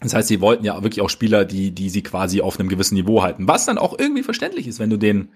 [0.00, 2.94] Das heißt, sie wollten ja wirklich auch Spieler, die, die sie quasi auf einem gewissen
[2.94, 3.48] Niveau halten.
[3.48, 5.30] Was dann auch irgendwie verständlich ist, wenn du den,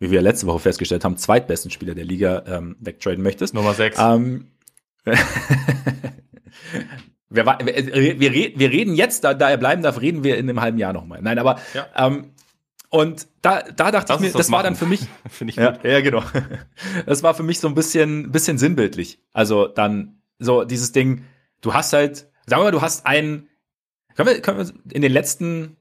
[0.00, 3.54] wie wir letzte Woche festgestellt haben, zweitbesten Spieler der Liga ähm, wegtraden möchtest.
[3.54, 3.98] Nummer 6.
[4.00, 4.48] Ähm,
[7.30, 10.78] wir, wir, wir, reden jetzt, da, da er bleiben darf, reden wir in einem halben
[10.78, 11.22] Jahr nochmal.
[11.22, 11.86] Nein, aber Ja.
[11.96, 12.32] ähm,
[12.92, 14.80] und da, da dachte Lass ich mir, das, das war dann machen.
[14.80, 15.84] für mich, Finde ich ja, gut.
[15.84, 16.24] ja, genau.
[17.06, 19.20] Das war für mich so ein bisschen, bisschen sinnbildlich.
[19.32, 21.24] Also dann so dieses Ding,
[21.60, 23.48] du hast halt, sagen wir mal, du hast einen,
[24.14, 25.76] können wir, können wir in den letzten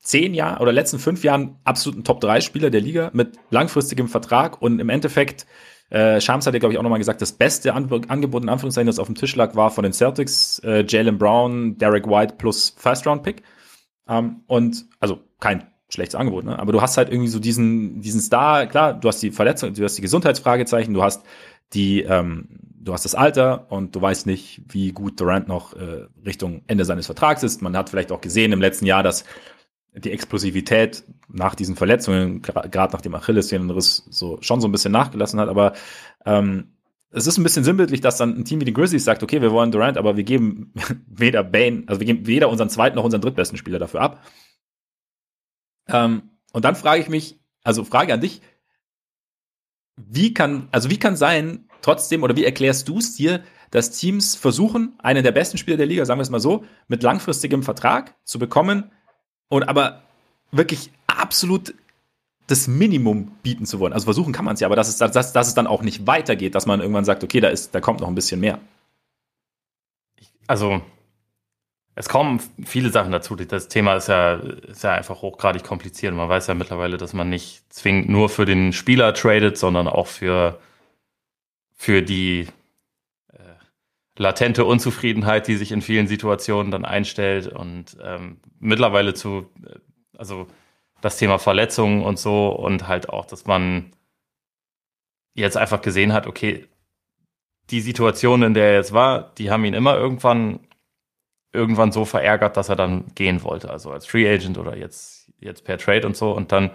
[0.00, 4.88] zehn Jahren oder letzten fünf Jahren absoluten Top-3-Spieler der Liga mit langfristigem Vertrag und im
[4.88, 5.46] Endeffekt,
[5.90, 8.86] äh, Shams hat ja, glaube ich, auch nochmal gesagt, das beste An Angebot in Anführungszeichen,
[8.86, 12.74] das auf dem Tisch lag, war von den Celtics, äh, Jalen Brown, Derek White plus
[12.76, 13.42] First-Round-Pick.
[14.08, 16.58] Ähm, und also kein schlechtes Angebot, ne?
[16.58, 19.84] Aber du hast halt irgendwie so diesen, diesen Star, klar, du hast die Verletzung, du
[19.84, 21.24] hast die Gesundheitsfragezeichen, du hast
[21.74, 26.06] die, ähm, du hast das Alter und du weißt nicht, wie gut Durant noch äh,
[26.24, 27.62] Richtung Ende seines Vertrags ist.
[27.62, 29.24] Man hat vielleicht auch gesehen im letzten Jahr, dass
[29.94, 35.38] die Explosivität nach diesen Verletzungen, gerade nach dem Achillessehnenriss, so schon so ein bisschen nachgelassen
[35.38, 35.74] hat, aber
[36.24, 36.72] ähm,
[37.10, 39.52] es ist ein bisschen sinnbildlich, dass dann ein Team wie die Grizzlies sagt, okay, wir
[39.52, 40.72] wollen Durant, aber wir geben
[41.06, 44.24] weder Bane, also wir geben weder unseren zweiten noch unseren drittbesten Spieler dafür ab.
[45.88, 48.40] Ähm, und dann frage ich mich, also Frage an dich,
[49.96, 54.36] wie kann, also wie kann sein, trotzdem, oder wie erklärst du es dir, dass Teams
[54.36, 58.14] versuchen, einen der besten Spieler der Liga, sagen wir es mal so, mit langfristigem Vertrag
[58.24, 58.90] zu bekommen
[59.48, 60.02] und aber
[60.50, 61.74] wirklich absolut
[62.46, 63.92] das Minimum bieten zu wollen.
[63.92, 66.06] Also versuchen kann man es ja, aber dass es, dass, dass es dann auch nicht
[66.06, 68.58] weitergeht, dass man irgendwann sagt, okay, da ist, da kommt noch ein bisschen mehr.
[70.46, 70.82] Also,
[71.94, 73.36] es kommen viele Sachen dazu.
[73.36, 76.14] Das Thema ist ja, ist ja einfach hochgradig kompliziert.
[76.14, 80.06] Man weiß ja mittlerweile, dass man nicht zwingend nur für den Spieler tradet, sondern auch
[80.06, 80.58] für,
[81.74, 82.48] für die
[83.28, 83.38] äh,
[84.16, 87.48] latente Unzufriedenheit, die sich in vielen Situationen dann einstellt.
[87.48, 89.78] Und ähm, mittlerweile zu, äh,
[90.16, 90.46] also
[91.02, 93.92] das Thema Verletzungen und so und halt auch, dass man
[95.34, 96.68] jetzt einfach gesehen hat, okay,
[97.70, 100.60] die Situation, in der er jetzt war, die haben ihn immer irgendwann
[101.52, 105.64] irgendwann so verärgert, dass er dann gehen wollte, also als Free Agent oder jetzt, jetzt
[105.64, 106.32] per Trade und so.
[106.32, 106.70] Und dann,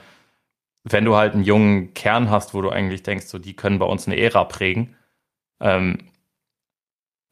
[0.84, 3.86] wenn du halt einen jungen Kern hast, wo du eigentlich denkst, so die können bei
[3.86, 4.96] uns eine Ära prägen,
[5.60, 6.10] ähm,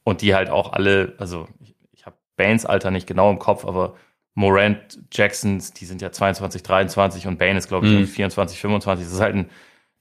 [0.04, 3.66] und die halt auch alle, also ich, ich habe Baines Alter nicht genau im Kopf,
[3.66, 3.96] aber
[4.36, 8.06] Morant, Jacksons, die sind ja 22, 23 und Bane ist, glaube ich, mhm.
[8.06, 9.06] 24, 25.
[9.06, 9.50] Das ist halt ein,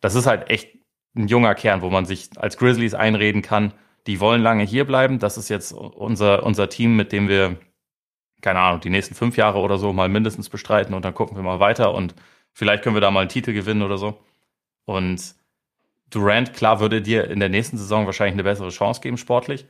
[0.01, 0.77] das ist halt echt
[1.17, 3.73] ein junger Kern, wo man sich als Grizzlies einreden kann,
[4.07, 5.19] die wollen lange hier bleiben.
[5.19, 7.57] Das ist jetzt unser, unser Team, mit dem wir,
[8.43, 11.43] keine Ahnung, die nächsten fünf Jahre oder so mal mindestens bestreiten und dann gucken wir
[11.43, 12.15] mal weiter und
[12.53, 14.21] vielleicht können wir da mal einen Titel gewinnen oder so.
[14.85, 15.35] Und
[16.15, 19.67] Durant, klar, würde dir in der nächsten Saison wahrscheinlich eine bessere Chance geben, sportlich.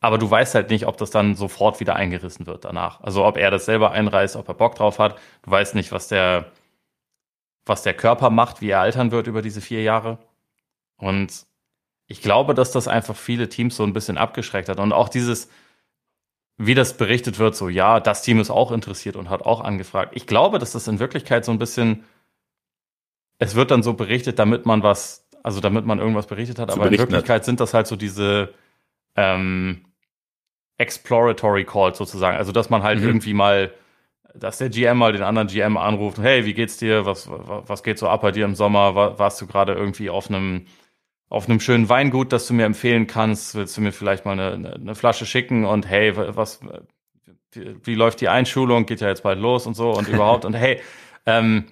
[0.00, 3.00] Aber du weißt halt nicht, ob das dann sofort wieder eingerissen wird danach.
[3.00, 5.18] Also ob er das selber einreißt, ob er Bock drauf hat.
[5.42, 6.52] Du weißt nicht, was der,
[7.66, 10.18] was der Körper macht, wie er altern wird über diese vier Jahre.
[10.98, 11.46] Und
[12.06, 14.78] ich glaube, dass das einfach viele Teams so ein bisschen abgeschreckt hat.
[14.78, 15.48] Und auch dieses,
[16.58, 20.12] wie das berichtet wird, so, ja, das Team ist auch interessiert und hat auch angefragt.
[20.14, 22.04] Ich glaube, dass das in Wirklichkeit so ein bisschen,
[23.38, 26.86] es wird dann so berichtet, damit man was, also damit man irgendwas berichtet hat, aber
[26.86, 27.44] in Wirklichkeit hat.
[27.44, 28.52] sind das halt so diese
[29.16, 29.84] ähm,
[30.78, 32.36] Exploratory Calls sozusagen.
[32.36, 33.06] Also, dass man halt mhm.
[33.06, 33.72] irgendwie mal,
[34.34, 37.06] dass der GM mal den anderen GM anruft, hey, wie geht's dir?
[37.06, 39.18] Was, was geht so ab bei dir im Sommer?
[39.18, 40.66] Warst du gerade irgendwie auf einem
[41.32, 44.74] auf einem schönen Weingut, das du mir empfehlen kannst, willst du mir vielleicht mal eine,
[44.74, 46.60] eine Flasche schicken und hey, was,
[47.52, 48.84] wie, wie, läuft die Einschulung?
[48.84, 50.82] Geht ja jetzt bald los und so und überhaupt und hey,
[51.24, 51.64] ähm,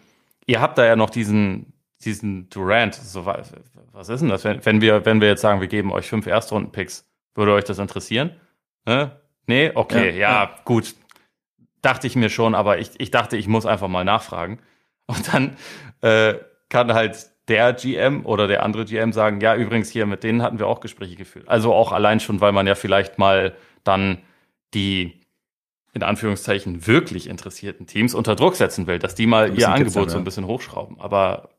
[0.47, 2.95] ihr habt da ja noch diesen, diesen Durant.
[2.95, 4.45] So, was ist denn das?
[4.45, 7.79] Wenn, wenn wir, wenn wir jetzt sagen, wir geben euch fünf Erstrunden-Picks, würde euch das
[7.79, 8.41] interessieren?
[8.87, 9.21] Ne?
[9.47, 9.73] Nee?
[9.75, 10.95] Okay, ja, ja, ja, gut.
[11.83, 14.59] Dachte ich mir schon, aber ich, ich dachte, ich muss einfach mal nachfragen.
[15.07, 15.59] Und dann
[16.01, 16.39] äh,
[16.71, 20.59] kann halt der GM oder der andere GM sagen, ja, übrigens hier, mit denen hatten
[20.59, 21.49] wir auch Gespräche geführt.
[21.49, 24.19] Also auch allein schon, weil man ja vielleicht mal dann
[24.73, 25.21] die
[25.93, 30.11] in Anführungszeichen wirklich interessierten Teams unter Druck setzen will, dass die mal ihr Angebot ja.
[30.11, 31.01] so ein bisschen hochschrauben.
[31.01, 31.51] Aber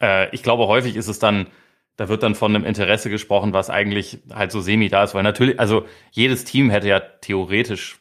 [0.00, 1.48] äh, ich glaube, häufig ist es dann,
[1.96, 5.22] da wird dann von einem Interesse gesprochen, was eigentlich halt so semi da ist, weil
[5.22, 8.00] natürlich, also jedes Team hätte ja theoretisch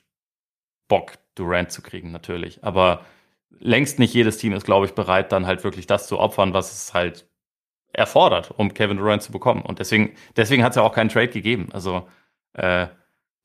[0.88, 2.64] Bock, Durant zu kriegen, natürlich.
[2.64, 3.06] Aber
[3.60, 6.72] längst nicht jedes Team ist, glaube ich, bereit, dann halt wirklich das zu opfern, was
[6.72, 7.28] es halt
[7.94, 9.62] erfordert, um Kevin Durant zu bekommen.
[9.62, 11.70] Und deswegen, deswegen hat es ja auch keinen Trade gegeben.
[11.72, 12.08] Also
[12.54, 12.88] äh,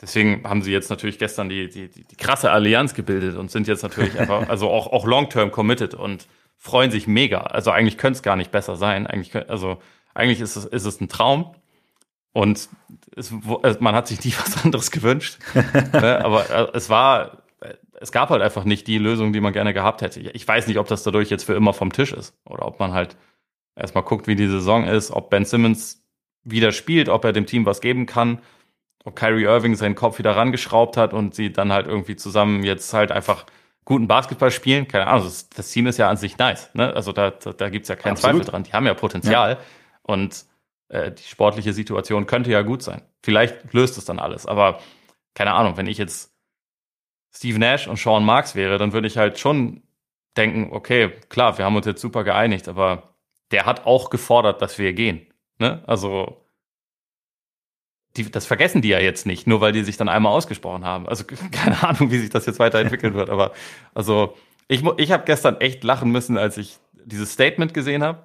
[0.01, 3.83] deswegen haben sie jetzt natürlich gestern die, die, die, krasse Allianz gebildet und sind jetzt
[3.83, 7.43] natürlich einfach, also auch, auch long-term committed und freuen sich mega.
[7.43, 9.07] Also eigentlich könnte es gar nicht besser sein.
[9.07, 9.81] Eigentlich, also
[10.15, 11.55] eigentlich ist es, ist es ein Traum.
[12.33, 12.69] Und
[13.17, 13.33] es,
[13.81, 15.39] man hat sich nie was anderes gewünscht.
[15.93, 16.25] ne?
[16.25, 17.40] Aber äh, es war
[18.01, 20.21] es gab halt einfach nicht die Lösung, die man gerne gehabt hätte.
[20.21, 22.93] Ich weiß nicht, ob das dadurch jetzt für immer vom Tisch ist oder ob man
[22.93, 23.17] halt
[23.77, 26.03] erstmal guckt, wie die Saison ist, ob Ben Simmons
[26.43, 28.41] wieder spielt, ob er dem Team was geben kann,
[29.05, 32.93] ob Kyrie Irving seinen Kopf wieder rangeschraubt hat und sie dann halt irgendwie zusammen jetzt
[32.95, 33.45] halt einfach
[33.85, 34.89] guten Basketball spielen.
[34.89, 36.71] Keine Ahnung, das, das Team ist ja an sich nice.
[36.73, 36.95] Ne?
[36.95, 38.37] Also da, da, da gibt es ja keinen Absolut.
[38.37, 38.63] Zweifel dran.
[38.63, 39.59] Die haben ja Potenzial ja.
[40.03, 40.47] und
[40.89, 43.03] äh, die sportliche Situation könnte ja gut sein.
[43.23, 44.81] Vielleicht löst es dann alles, aber
[45.35, 46.30] keine Ahnung, wenn ich jetzt
[47.33, 49.83] Steve Nash und Sean Marks wäre, dann würde ich halt schon
[50.37, 53.15] denken, okay, klar, wir haben uns jetzt super geeinigt, aber
[53.51, 55.27] der hat auch gefordert, dass wir gehen.
[55.59, 55.83] Ne?
[55.87, 56.45] Also
[58.17, 61.09] die, das vergessen die ja jetzt nicht, nur weil die sich dann einmal ausgesprochen haben.
[61.09, 63.53] Also keine Ahnung, wie sich das jetzt weiterentwickeln wird, aber
[63.95, 64.37] also
[64.69, 68.23] ich, ich habe gestern echt lachen müssen, als ich dieses Statement gesehen habe.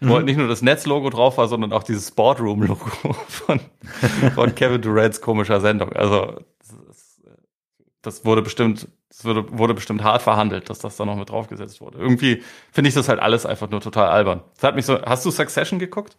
[0.00, 0.08] Mhm.
[0.08, 3.60] Wo nicht nur das Netzlogo drauf war, sondern auch dieses Sportroom-Logo von,
[4.34, 5.92] von Kevin Durants komischer Sendung.
[5.94, 6.40] Also
[8.06, 11.80] das wurde bestimmt, das wurde, wurde bestimmt hart verhandelt, dass das da noch mit draufgesetzt
[11.80, 11.98] wurde.
[11.98, 14.42] Irgendwie finde ich das halt alles einfach nur total albern.
[14.54, 16.16] Das hat mich so, hast du Succession geguckt?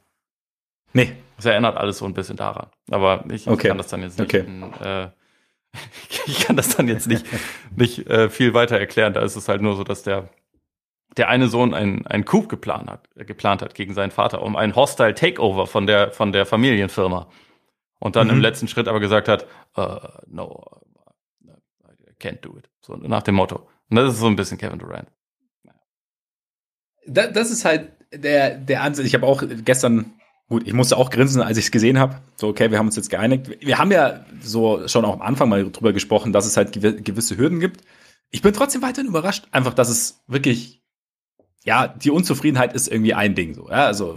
[0.91, 1.13] Nee.
[1.37, 2.67] Das erinnert alles so ein bisschen daran.
[2.91, 3.69] Aber ich, okay.
[3.69, 4.45] kann das dann jetzt nicht, okay.
[4.83, 5.07] äh,
[6.25, 7.25] ich kann das dann jetzt nicht,
[7.75, 9.13] nicht äh, viel weiter erklären.
[9.13, 10.29] Da ist es halt nur so, dass der,
[11.15, 14.57] der eine Sohn einen, einen Coup geplant hat, äh, geplant hat gegen seinen Vater, um
[14.57, 17.29] ein Hostile Takeover von der, von der Familienfirma.
[17.99, 18.33] Und dann mhm.
[18.33, 19.47] im letzten Schritt aber gesagt hat,
[19.77, 19.97] uh,
[20.27, 20.65] no,
[22.19, 22.69] can't do it.
[22.81, 23.67] So nach dem Motto.
[23.89, 25.09] Und das ist so ein bisschen Kevin Durant.
[27.05, 29.05] Das ist halt der, der Ansatz.
[29.05, 30.17] Ich habe auch gestern
[30.49, 32.21] Gut, ich musste auch grinsen, als ich es gesehen habe.
[32.37, 33.49] So, okay, wir haben uns jetzt geeinigt.
[33.59, 37.37] Wir haben ja so schon auch am Anfang mal drüber gesprochen, dass es halt gewisse
[37.37, 37.81] Hürden gibt.
[38.29, 40.81] Ich bin trotzdem weiterhin überrascht, einfach, dass es wirklich,
[41.67, 43.67] ja, die Unzufriedenheit ist irgendwie ein Ding so.
[43.69, 44.15] Ja, also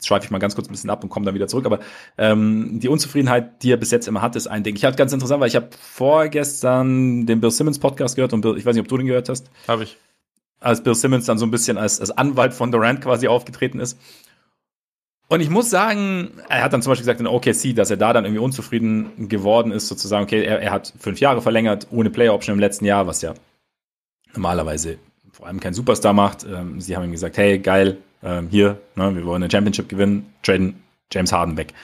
[0.00, 1.80] schweife ich mal ganz kurz ein bisschen ab und komme dann wieder zurück, aber
[2.16, 4.76] ähm, die Unzufriedenheit, die er bis jetzt immer hat, ist ein Ding.
[4.76, 8.56] Ich hatte ganz interessant, weil ich habe vorgestern den Bill Simmons Podcast gehört und Bill,
[8.56, 9.50] ich weiß nicht, ob du den gehört hast.
[9.66, 9.96] Habe ich.
[10.60, 13.98] Als Bill Simmons dann so ein bisschen als, als Anwalt von Durant quasi aufgetreten ist.
[15.26, 18.12] Und ich muss sagen, er hat dann zum Beispiel gesagt in OKC, dass er da
[18.12, 22.32] dann irgendwie unzufrieden geworden ist, sozusagen, okay, er, er hat fünf Jahre verlängert, ohne Player
[22.32, 23.34] Option im letzten Jahr, was ja
[24.34, 24.98] normalerweise
[25.42, 26.44] vor allem kein Superstar macht.
[26.44, 30.32] Ähm, sie haben ihm gesagt, hey, geil, ähm, hier, ne, wir wollen eine Championship gewinnen,
[30.44, 31.74] traden James Harden weg.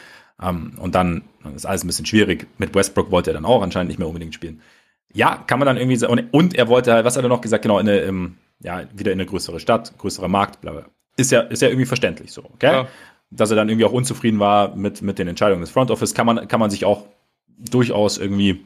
[0.41, 1.23] Ähm, und dann
[1.57, 2.47] ist alles ein bisschen schwierig.
[2.59, 4.63] Mit Westbrook wollte er dann auch anscheinend nicht mehr unbedingt spielen.
[5.13, 6.29] Ja, kann man dann irgendwie sagen.
[6.31, 7.63] Und, er wollte, was hat er noch gesagt?
[7.63, 10.85] Genau, in eine, ja, wieder in eine größere Stadt, größerer Markt, bla, bla.
[11.17, 12.73] Ist ja, ist ja irgendwie verständlich so, okay?
[12.73, 12.89] Ja
[13.31, 16.25] dass er dann irgendwie auch unzufrieden war mit, mit den Entscheidungen des Front Office, kann
[16.25, 17.05] man, kann man sich auch
[17.59, 18.65] durchaus irgendwie,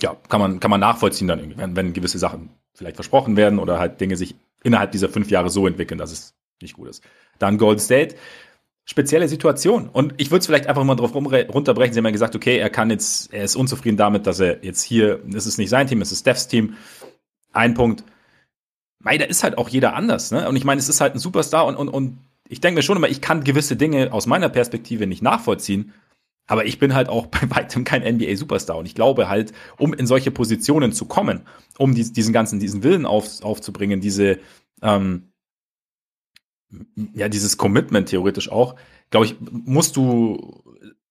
[0.00, 3.58] ja, kann man, kann man nachvollziehen dann irgendwie, wenn, wenn gewisse Sachen vielleicht versprochen werden
[3.58, 7.02] oder halt Dinge sich innerhalb dieser fünf Jahre so entwickeln, dass es nicht gut ist.
[7.38, 8.14] Dann Golden State,
[8.84, 9.88] spezielle Situation.
[9.88, 11.92] Und ich würde es vielleicht einfach mal drauf runterbrechen.
[11.92, 14.82] Sie haben ja gesagt, okay, er kann jetzt, er ist unzufrieden damit, dass er jetzt
[14.82, 16.74] hier, es ist nicht sein Team, es ist Stephs Team.
[17.52, 18.04] Ein Punkt.
[19.00, 20.48] Mei, da ist halt auch jeder anders, ne?
[20.48, 22.96] Und ich meine, es ist halt ein Superstar und, und, und ich denke mir schon
[22.96, 25.92] immer, ich kann gewisse Dinge aus meiner Perspektive nicht nachvollziehen.
[26.48, 28.76] Aber ich bin halt auch bei weitem kein NBA-Superstar.
[28.76, 31.42] Und ich glaube halt, um in solche Positionen zu kommen,
[31.78, 34.38] um diesen ganzen, diesen Willen auf, aufzubringen, diese,
[34.82, 35.28] ähm,
[37.14, 38.74] ja, dieses Commitment theoretisch auch,
[39.10, 40.64] glaube ich, musst du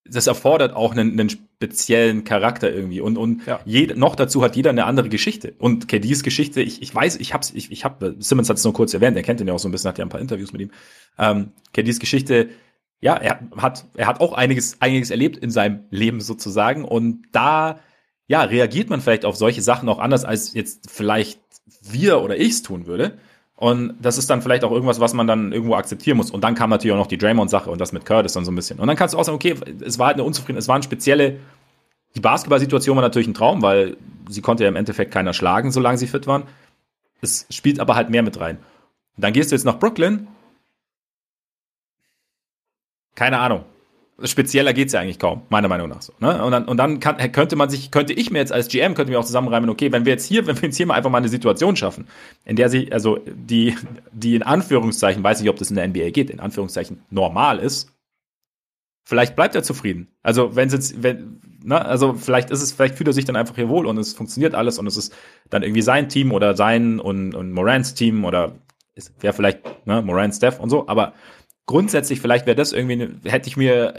[0.09, 3.59] das erfordert auch einen, einen speziellen Charakter irgendwie und und ja.
[3.65, 7.33] jed, noch dazu hat jeder eine andere Geschichte und KDs Geschichte ich, ich weiß ich
[7.33, 9.59] hab's ich, ich hab Simmons hat es nur kurz erwähnt er kennt ihn ja auch
[9.59, 10.71] so ein bisschen hat ja ein paar Interviews mit ihm
[11.17, 12.49] ähm, KDs Geschichte
[13.01, 17.79] ja er hat er hat auch einiges einiges erlebt in seinem Leben sozusagen und da
[18.27, 21.39] ja reagiert man vielleicht auf solche Sachen auch anders als jetzt vielleicht
[21.81, 23.17] wir oder ich's tun würde
[23.57, 26.29] und das ist dann vielleicht auch irgendwas, was man dann irgendwo akzeptieren muss.
[26.29, 28.55] Und dann kam natürlich auch noch die Draymond-Sache und das mit Curtis dann so ein
[28.55, 28.79] bisschen.
[28.79, 30.83] Und dann kannst du auch sagen, okay, es war halt eine Unzufriedenheit, es war eine
[30.83, 31.39] spezielle,
[32.15, 33.97] die Basketball-Situation war natürlich ein Traum, weil
[34.29, 36.43] sie konnte ja im Endeffekt keiner schlagen, solange sie fit waren.
[37.19, 38.57] Es spielt aber halt mehr mit rein.
[39.15, 40.27] Und dann gehst du jetzt nach Brooklyn.
[43.17, 43.65] Keine Ahnung
[44.23, 46.13] spezieller geht's ja eigentlich kaum, meiner Meinung nach so.
[46.19, 46.43] Ne?
[46.43, 49.11] Und dann, und dann kann, könnte man sich, könnte ich mir jetzt als GM, könnte
[49.11, 51.19] mir auch zusammenreimen, okay, wenn wir jetzt hier, wenn wir jetzt hier mal einfach mal
[51.19, 52.07] eine Situation schaffen,
[52.45, 53.75] in der sich, also die,
[54.11, 57.91] die in Anführungszeichen, weiß nicht, ob das in der NBA geht, in Anführungszeichen normal ist,
[59.05, 60.07] vielleicht bleibt er zufrieden.
[60.23, 63.35] Also wenn es jetzt, wenn, ne, also vielleicht ist es, vielleicht fühlt er sich dann
[63.35, 65.15] einfach hier wohl und es funktioniert alles und es ist
[65.49, 68.55] dann irgendwie sein Team oder sein und, und Morans Team oder
[69.19, 71.13] wäre vielleicht ne, Moran, Steph und so, aber
[71.67, 73.93] grundsätzlich, vielleicht wäre das irgendwie, hätte ich mir,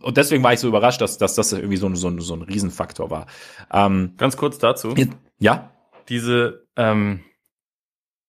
[0.00, 3.10] und deswegen war ich so überrascht, dass, dass das irgendwie so, so, so ein Riesenfaktor
[3.10, 3.26] war.
[3.72, 4.94] Ähm, Ganz kurz dazu.
[5.38, 5.72] Ja?
[6.08, 7.24] Diese, ähm,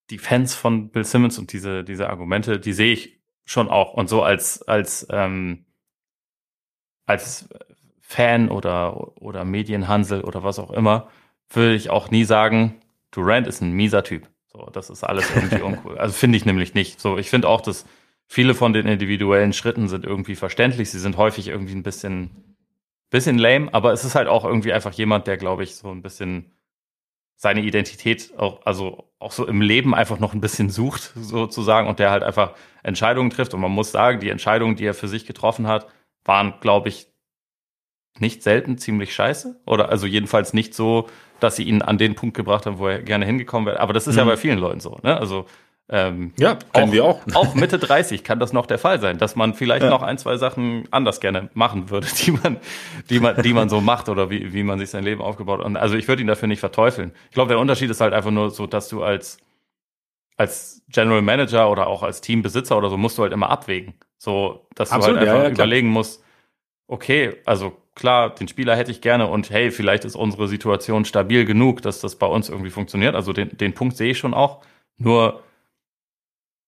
[0.10, 3.94] die Fans von Bill Simmons und diese, diese Argumente, die sehe ich schon auch.
[3.94, 5.66] Und so als, als, ähm,
[7.06, 7.50] als
[8.00, 11.10] Fan oder, oder Medienhansel oder was auch immer,
[11.50, 12.82] würde ich auch nie sagen,
[13.12, 14.30] Durant ist ein mieser Typ.
[14.48, 15.98] So, das ist alles irgendwie uncool.
[15.98, 17.02] Also finde ich nämlich nicht.
[17.02, 17.86] So, ich finde auch, dass
[18.28, 20.90] viele von den individuellen Schritten sind irgendwie verständlich.
[20.90, 22.58] Sie sind häufig irgendwie ein bisschen,
[23.10, 26.02] bisschen lame, aber es ist halt auch irgendwie einfach jemand, der, glaube ich, so ein
[26.02, 26.52] bisschen
[27.38, 32.00] seine Identität auch, also auch so im Leben einfach noch ein bisschen sucht, sozusagen, und
[32.00, 33.54] der halt einfach Entscheidungen trifft.
[33.54, 35.88] Und man muss sagen, die Entscheidungen, die er für sich getroffen hat,
[36.24, 37.08] waren, glaube ich,
[38.20, 39.62] nicht selten ziemlich scheiße.
[39.66, 41.10] Oder also jedenfalls nicht so,
[41.40, 43.80] dass sie ihn an den Punkt gebracht haben, wo er gerne hingekommen wäre.
[43.82, 44.20] Aber das ist mhm.
[44.20, 44.98] ja bei vielen Leuten so.
[45.04, 45.18] Ne?
[45.18, 45.46] Also
[45.88, 47.22] ähm, ja, kennen auch, wir auch.
[47.36, 49.90] Auch Mitte 30 kann das noch der Fall sein, dass man vielleicht ja.
[49.90, 52.58] noch ein, zwei Sachen anders gerne machen würde, die man,
[53.10, 55.76] die man, die man so macht oder wie, wie man sich sein Leben aufgebaut hat.
[55.78, 57.12] Also ich würde ihn dafür nicht verteufeln.
[57.30, 59.38] Ich glaube, der Unterschied ist halt einfach nur so, dass du als,
[60.38, 63.94] als General Manager oder auch als Teambesitzer oder so musst du halt immer abwägen.
[64.18, 66.24] So, dass du Absolut, halt einfach ja, ja, überlegen musst,
[66.88, 71.46] okay, also klar, den Spieler hätte ich gerne und hey, vielleicht ist unsere Situation stabil
[71.46, 73.14] genug, dass das bei uns irgendwie funktioniert.
[73.14, 74.62] Also den, den Punkt sehe ich schon auch.
[74.98, 75.44] Nur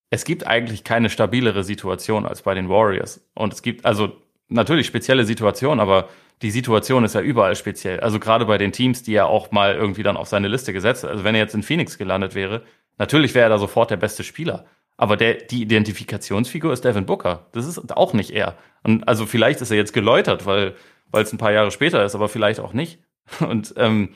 [0.10, 3.28] es gibt eigentlich keine stabilere Situation als bei den Warriors.
[3.34, 4.16] Und es gibt also
[4.48, 6.08] natürlich spezielle Situationen, aber
[6.42, 8.00] die Situation ist ja überall speziell.
[8.00, 11.04] Also gerade bei den Teams, die er auch mal irgendwie dann auf seine Liste gesetzt
[11.04, 11.12] hat.
[11.12, 12.64] Also wenn er jetzt in Phoenix gelandet wäre,
[12.98, 14.66] natürlich wäre er da sofort der beste Spieler.
[14.98, 17.48] Aber der, die Identifikationsfigur ist Devin Booker.
[17.52, 18.58] Das ist auch nicht er.
[18.84, 20.76] Und also vielleicht ist er jetzt geläutert, weil
[21.12, 23.00] weil es ein paar Jahre später ist, aber vielleicht auch nicht.
[23.40, 24.10] Und ähm,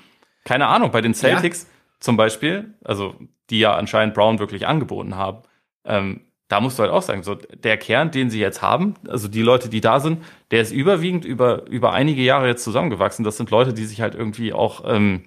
[0.43, 1.69] keine Ahnung, bei den Celtics ja.
[1.99, 3.15] zum Beispiel, also
[3.49, 5.43] die ja anscheinend Brown wirklich angeboten haben,
[5.85, 9.29] ähm, da musst du halt auch sagen, so der Kern, den sie jetzt haben, also
[9.29, 13.23] die Leute, die da sind, der ist überwiegend über, über einige Jahre jetzt zusammengewachsen.
[13.23, 15.23] Das sind Leute, die sich halt irgendwie auch, ähm,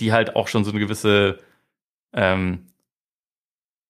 [0.00, 1.38] die halt auch schon so eine gewisse
[2.12, 2.66] ähm,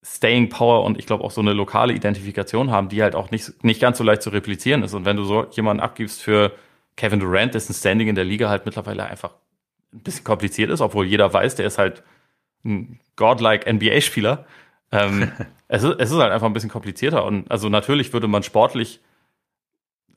[0.05, 3.65] Staying Power und ich glaube auch so eine lokale Identifikation haben, die halt auch nicht,
[3.65, 4.95] nicht ganz so leicht zu replizieren ist.
[4.95, 6.53] Und wenn du so jemanden abgibst für
[6.97, 9.35] Kevin Durant, dessen Standing in der Liga halt mittlerweile einfach
[9.93, 12.05] ein bisschen kompliziert ist, obwohl jeder weiß, der ist halt
[12.65, 14.47] ein godlike NBA-Spieler.
[14.93, 15.33] Ähm,
[15.69, 17.25] es, ist, es ist halt einfach ein bisschen komplizierter.
[17.25, 19.01] Und also natürlich würde man sportlich,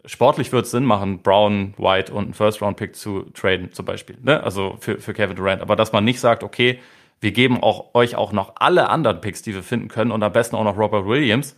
[0.05, 4.17] sportlich würde es Sinn machen, Brown, White und einen First-Round-Pick zu traden, zum Beispiel.
[4.21, 4.41] Ne?
[4.43, 5.61] Also für, für Kevin Durant.
[5.61, 6.79] Aber dass man nicht sagt, okay,
[7.21, 10.33] wir geben auch, euch auch noch alle anderen Picks, die wir finden können und am
[10.33, 11.55] besten auch noch Robert Williams.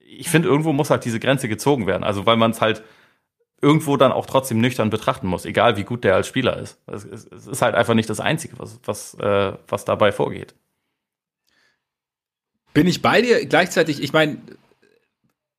[0.00, 2.02] Ich finde, irgendwo muss halt diese Grenze gezogen werden.
[2.02, 2.82] Also, weil man es halt
[3.60, 6.80] irgendwo dann auch trotzdem nüchtern betrachten muss, egal wie gut der als Spieler ist.
[6.86, 10.54] Es, ist halt einfach nicht das Einzige, was, was, äh, was dabei vorgeht.
[12.78, 13.44] Bin ich bei dir?
[13.44, 14.38] Gleichzeitig, ich meine,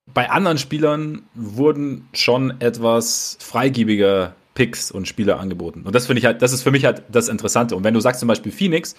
[0.06, 5.82] bei anderen Spielern wurden schon etwas freigebiger Picks und Spieler angeboten.
[5.84, 7.76] Und das finde ich halt, das ist für mich halt das Interessante.
[7.76, 8.96] Und wenn du sagst zum Beispiel Phoenix,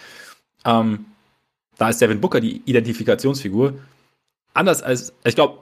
[0.67, 1.07] ähm,
[1.79, 3.73] da ist Devin Booker die Identifikationsfigur.
[4.53, 5.57] Anders als, ich glaube,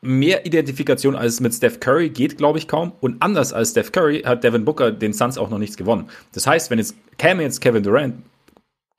[0.00, 2.94] mehr Identifikation als mit Steph Curry geht, glaube ich, kaum.
[3.00, 6.10] Und anders als Steph Curry hat Devin Booker den Suns auch noch nichts gewonnen.
[6.32, 8.24] Das heißt, wenn jetzt käme jetzt Kevin Durant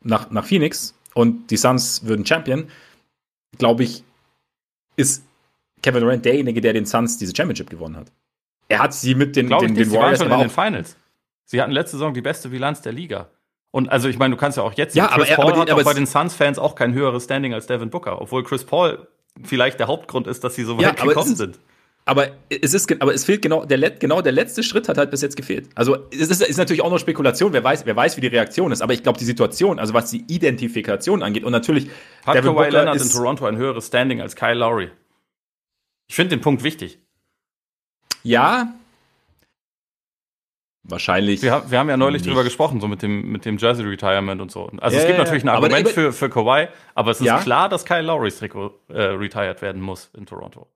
[0.06, 2.70] nach, nach Phoenix und die Suns würden Champion,
[3.58, 4.04] glaube ich,
[4.96, 5.24] ist
[5.82, 8.12] Kevin Durant derjenige, der den Suns diese Championship gewonnen hat.
[8.68, 10.96] Er hat sie mit den, den, den Warriors schon in den Finals.
[11.46, 13.30] Sie hatten letzte Saison die beste Bilanz der Liga.
[13.72, 15.70] Und also ich meine, du kannst ja auch jetzt ja, Chris aber, Paul aber, hat
[15.72, 19.08] aber bei den Suns-Fans auch kein höheres Standing als Devin Booker, obwohl Chris Paul
[19.44, 21.60] vielleicht der Hauptgrund ist, dass sie so weit ja, gekommen sind.
[22.06, 25.22] Aber es ist, aber es fehlt genau der, genau der letzte Schritt hat halt bis
[25.22, 25.70] jetzt gefehlt.
[25.76, 27.54] Also es ist, ist natürlich auch noch Spekulation.
[27.54, 28.82] Wer weiß, wer weiß, wie die Reaktion ist.
[28.82, 31.90] Aber ich glaube, die Situation, also was die Identifikation angeht und natürlich
[32.26, 34.90] hat Devin Kawhi Leonard in Toronto ein höheres Standing als Kyle Lowry.
[36.08, 37.00] Ich finde den Punkt wichtig.
[38.24, 38.74] Ja,
[40.84, 41.44] Wahrscheinlich.
[41.44, 42.32] Wir, wir haben ja neulich nicht.
[42.32, 44.72] drüber gesprochen, so mit dem, mit dem Jersey Retirement und so.
[44.80, 47.28] Also ja, es gibt ja, natürlich ein Argument aber, für, für Kawhi, aber es ist
[47.28, 47.38] ja.
[47.38, 50.68] klar, dass Kyle Lowrys Trikot äh, retired werden muss in Toronto.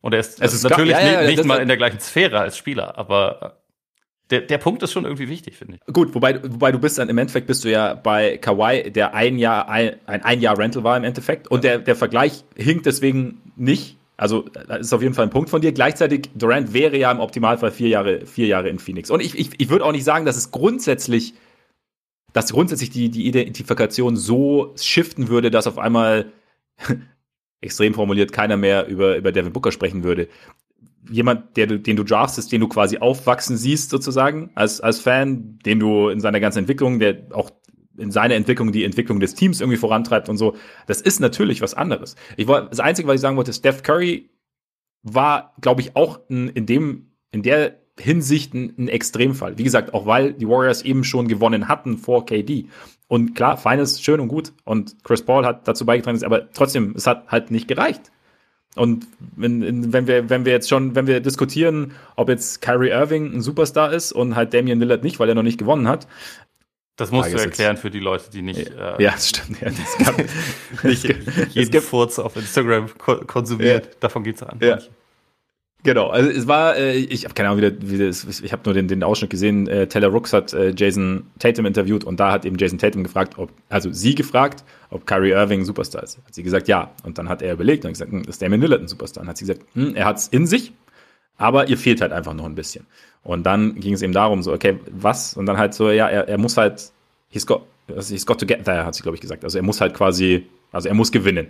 [0.00, 2.96] Und er ist, es ist natürlich nicht, nicht mal in der gleichen Sphäre als Spieler,
[2.96, 3.60] aber
[4.30, 5.92] der, der Punkt ist schon irgendwie wichtig, finde ich.
[5.92, 9.38] Gut, wobei, wobei du bist dann im Endeffekt bist du ja bei Kawhi, der ein
[9.38, 11.48] Jahr, ein, ein, ein Jahr Rental war im Endeffekt.
[11.48, 15.48] Und der, der Vergleich hinkt deswegen nicht, also, das ist auf jeden Fall ein Punkt
[15.48, 15.72] von dir.
[15.72, 19.10] Gleichzeitig, Durant wäre ja im Optimalfall vier Jahre, vier Jahre in Phoenix.
[19.10, 21.34] Und ich, ich, ich würde auch nicht sagen, dass es grundsätzlich,
[22.34, 26.26] dass grundsätzlich die, die Identifikation so shiften würde, dass auf einmal,
[27.60, 30.28] extrem formuliert, keiner mehr über, über Devin Booker sprechen würde.
[31.10, 35.80] Jemand, der, den du draftest, den du quasi aufwachsen siehst, sozusagen, als, als Fan, den
[35.80, 37.50] du in seiner ganzen Entwicklung, der auch
[37.98, 40.56] in seiner Entwicklung die Entwicklung des Teams irgendwie vorantreibt und so.
[40.86, 42.16] Das ist natürlich was anderes.
[42.36, 44.30] Ich wollte, das Einzige, was ich sagen wollte, Steph Curry
[45.02, 49.58] war, glaube ich, auch in, in dem, in der Hinsicht ein, Extremfall.
[49.58, 52.66] Wie gesagt, auch weil die Warriors eben schon gewonnen hatten vor KD.
[53.08, 54.52] Und klar, Feines schön und gut.
[54.64, 58.10] Und Chris Paul hat dazu beigetragen, aber trotzdem, es hat halt nicht gereicht.
[58.76, 63.32] Und wenn, wenn, wir, wenn wir jetzt schon, wenn wir diskutieren, ob jetzt Kyrie Irving
[63.34, 66.06] ein Superstar ist und halt Damian Lillard nicht, weil er noch nicht gewonnen hat,
[67.00, 68.68] das musst du erklären für die Leute, die nicht.
[68.68, 69.58] Äh, ja, das stimmt.
[69.62, 70.18] Ja, das gab,
[70.84, 73.86] nicht jeden gibt, Furz auf Instagram konsumiert.
[73.86, 73.92] Ja.
[74.00, 74.58] Davon geht es an.
[74.60, 74.78] Ja.
[75.82, 78.62] Genau, also es war, äh, ich habe keine Ahnung, wie, das, wie das, ich habe
[78.66, 82.32] nur den, den Ausschnitt gesehen, äh, Taylor Rooks hat äh, Jason Tatum interviewt und da
[82.32, 86.18] hat eben Jason Tatum gefragt, ob, also sie gefragt, ob Kyrie Irving ein Superstar ist.
[86.18, 86.90] Hat sie gesagt, ja.
[87.04, 89.22] Und dann hat er überlegt und gesagt, hm, ist Damian Lillard ein Superstar?
[89.22, 90.72] Und hat sie gesagt, hm, er hat es in sich,
[91.38, 92.86] aber ihr fehlt halt einfach noch ein bisschen.
[93.22, 95.34] Und dann ging es eben darum, so, okay, was?
[95.34, 96.92] Und dann halt so, ja, er, er muss halt,
[97.30, 99.44] he's got, also he's got to get there, hat sie, glaube ich, gesagt.
[99.44, 101.48] Also er muss halt quasi, also er muss gewinnen.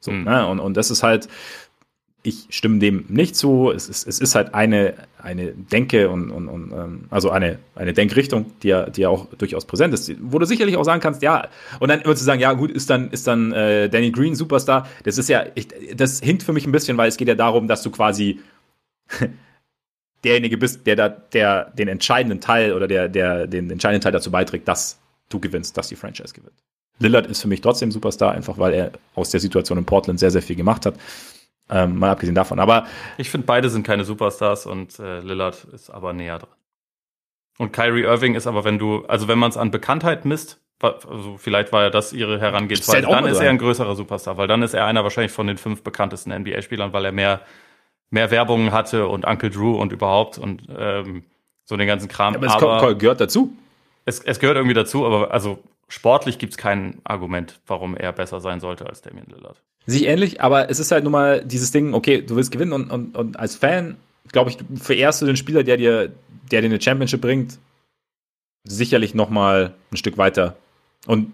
[0.00, 0.24] So, mhm.
[0.24, 0.46] ne?
[0.46, 1.28] und, und das ist halt,
[2.24, 3.70] ich stimme dem nicht zu.
[3.70, 7.92] Es ist, es ist halt eine, eine Denke und, und, und ähm, also eine, eine
[7.92, 11.22] Denkrichtung, die ja, die ja auch durchaus präsent ist, wo du sicherlich auch sagen kannst,
[11.22, 11.48] ja,
[11.80, 14.86] und dann immer zu sagen, ja, gut, ist dann, ist dann äh, Danny Green Superstar,
[15.02, 17.66] das ist ja, ich, das hinkt für mich ein bisschen, weil es geht ja darum,
[17.66, 18.40] dass du quasi
[20.24, 24.30] derjenige bist, der da, der den entscheidenden Teil oder der, der den entscheidenden Teil dazu
[24.30, 26.54] beiträgt, dass du gewinnst, dass die Franchise gewinnt.
[27.00, 30.30] Lillard ist für mich trotzdem Superstar, einfach weil er aus der Situation in Portland sehr,
[30.30, 30.94] sehr viel gemacht hat.
[31.70, 32.58] Ähm, mal abgesehen davon.
[32.58, 32.86] Aber
[33.16, 36.50] ich finde, beide sind keine Superstars und äh, Lillard ist aber näher dran.
[37.58, 41.36] Und Kyrie Irving ist aber, wenn du, also wenn man es an Bekanntheit misst, also
[41.38, 44.74] vielleicht war ja das ihre Herangehensweise, dann ist er ein größerer Superstar, weil dann ist
[44.74, 47.42] er einer wahrscheinlich von den fünf bekanntesten NBA-Spielern, weil er mehr
[48.12, 51.24] mehr Werbung hatte und Uncle Drew und überhaupt und ähm,
[51.64, 52.36] so den ganzen Kram.
[52.36, 53.56] Aber es aber gehört dazu.
[54.04, 55.58] Es, es gehört irgendwie dazu, aber also
[55.92, 59.60] sportlich gibt es kein Argument, warum er besser sein sollte als Damian Lillard.
[59.84, 62.90] Sich ähnlich, aber es ist halt nun mal dieses Ding, okay, du willst gewinnen und,
[62.90, 63.96] und, und als Fan,
[64.30, 66.12] glaube ich, verehrst du den Spieler, der dir,
[66.50, 67.58] der dir eine Championship bringt,
[68.64, 70.56] sicherlich noch mal ein Stück weiter.
[71.06, 71.32] Und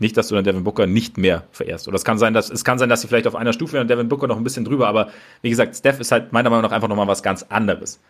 [0.00, 1.86] nicht, dass du dann Devin Booker nicht mehr verehrst.
[1.86, 3.88] Oder es kann sein, dass es kann sein, dass sie vielleicht auf einer Stufe und
[3.88, 5.10] Devin Booker noch ein bisschen drüber, aber
[5.42, 8.00] wie gesagt, Steph ist halt meiner Meinung nach einfach noch mal was ganz anderes.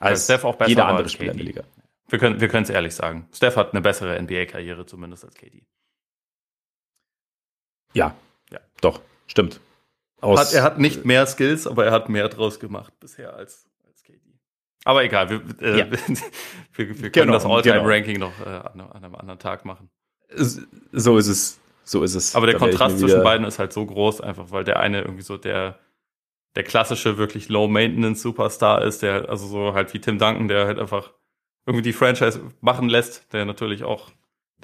[0.00, 1.62] Als Steph auch besser jeder andere Spieler in der Liga.
[2.08, 3.28] Wir können wir es ehrlich sagen.
[3.32, 5.66] Steph hat eine bessere NBA-Karriere zumindest als KD.
[7.92, 8.14] Ja,
[8.50, 9.60] ja, doch, stimmt.
[10.22, 14.02] Hat, er hat nicht mehr Skills, aber er hat mehr draus gemacht bisher als, als
[14.02, 14.20] KD.
[14.84, 15.90] Aber egal, wir, äh, ja.
[15.90, 16.00] wir,
[16.76, 18.28] wir, können genau, das All-Time-Ranking genau.
[18.28, 19.90] noch äh, an, an einem anderen Tag machen.
[20.30, 21.60] So ist es.
[21.84, 22.34] So ist es.
[22.34, 25.38] Aber der Kontrast zwischen beiden ist halt so groß, einfach weil der eine irgendwie so
[25.38, 25.78] der,
[26.54, 31.14] der klassische, wirklich Low-Maintenance-Superstar ist, der, also so halt wie Tim Duncan, der halt einfach
[31.68, 34.10] irgendwie die Franchise machen lässt, der natürlich auch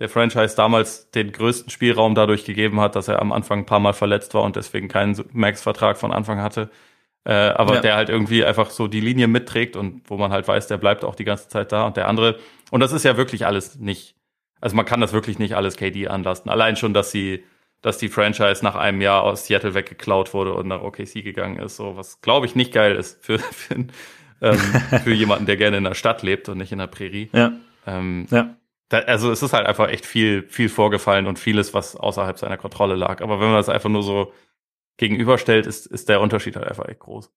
[0.01, 3.79] der Franchise damals den größten Spielraum dadurch gegeben hat, dass er am Anfang ein paar
[3.79, 6.71] Mal verletzt war und deswegen keinen Max-Vertrag von Anfang hatte.
[7.25, 7.81] Äh, aber ja.
[7.81, 11.05] der halt irgendwie einfach so die Linie mitträgt und wo man halt weiß, der bleibt
[11.05, 12.39] auch die ganze Zeit da und der andere.
[12.73, 14.17] Und das ist ja wirklich alles nicht
[14.65, 16.51] also man kann das wirklich nicht alles KD anlasten.
[16.51, 17.45] Allein schon, dass sie,
[17.83, 21.77] dass die Franchise nach einem Jahr aus Seattle weggeklaut wurde und nach OKC gegangen ist,
[21.77, 23.85] so was glaube ich nicht geil ist für, für,
[24.45, 24.59] ähm,
[25.03, 27.31] für jemanden, der gerne in der Stadt lebt und nicht in der Prärie.
[27.33, 27.53] Ja.
[27.87, 28.57] Ähm, ja.
[28.89, 32.59] Da, also es ist halt einfach echt viel, viel vorgefallen und vieles, was außerhalb seiner
[32.59, 33.23] Kontrolle lag.
[33.23, 34.33] Aber wenn man das einfach nur so
[34.99, 37.33] gegenüberstellt, ist, ist der Unterschied halt einfach echt groß.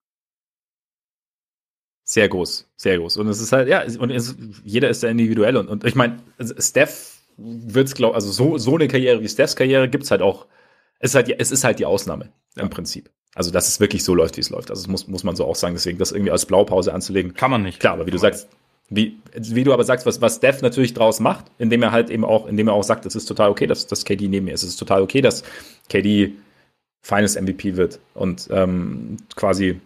[2.04, 3.18] Sehr groß, sehr groß.
[3.18, 5.58] Und es ist halt, ja, und es, jeder ist da individuell.
[5.58, 6.20] Und, und ich meine,
[6.58, 10.48] Steph wird's glaub, also so, so eine Karriere wie Stephs Karriere gibt's halt auch.
[11.00, 12.64] Es ist halt, es ist halt die Ausnahme ja.
[12.64, 13.10] im Prinzip.
[13.38, 14.72] Also, dass es wirklich so läuft, wie es läuft.
[14.72, 15.76] Also, das muss, muss man so auch sagen.
[15.76, 17.36] Deswegen, das irgendwie als Blaupause anzulegen.
[17.36, 17.80] Kann man nicht.
[17.80, 18.48] Klar, aber wie du sagst,
[18.90, 22.26] wie, wie du aber sagst, was, was Steph natürlich draus macht, indem er halt eben
[22.26, 24.64] auch, indem er auch sagt, es ist total okay, dass, dass KD neben mir ist.
[24.64, 25.44] Es ist total okay, dass
[25.90, 26.34] KD
[27.02, 29.80] Finals MVP wird und ähm, quasi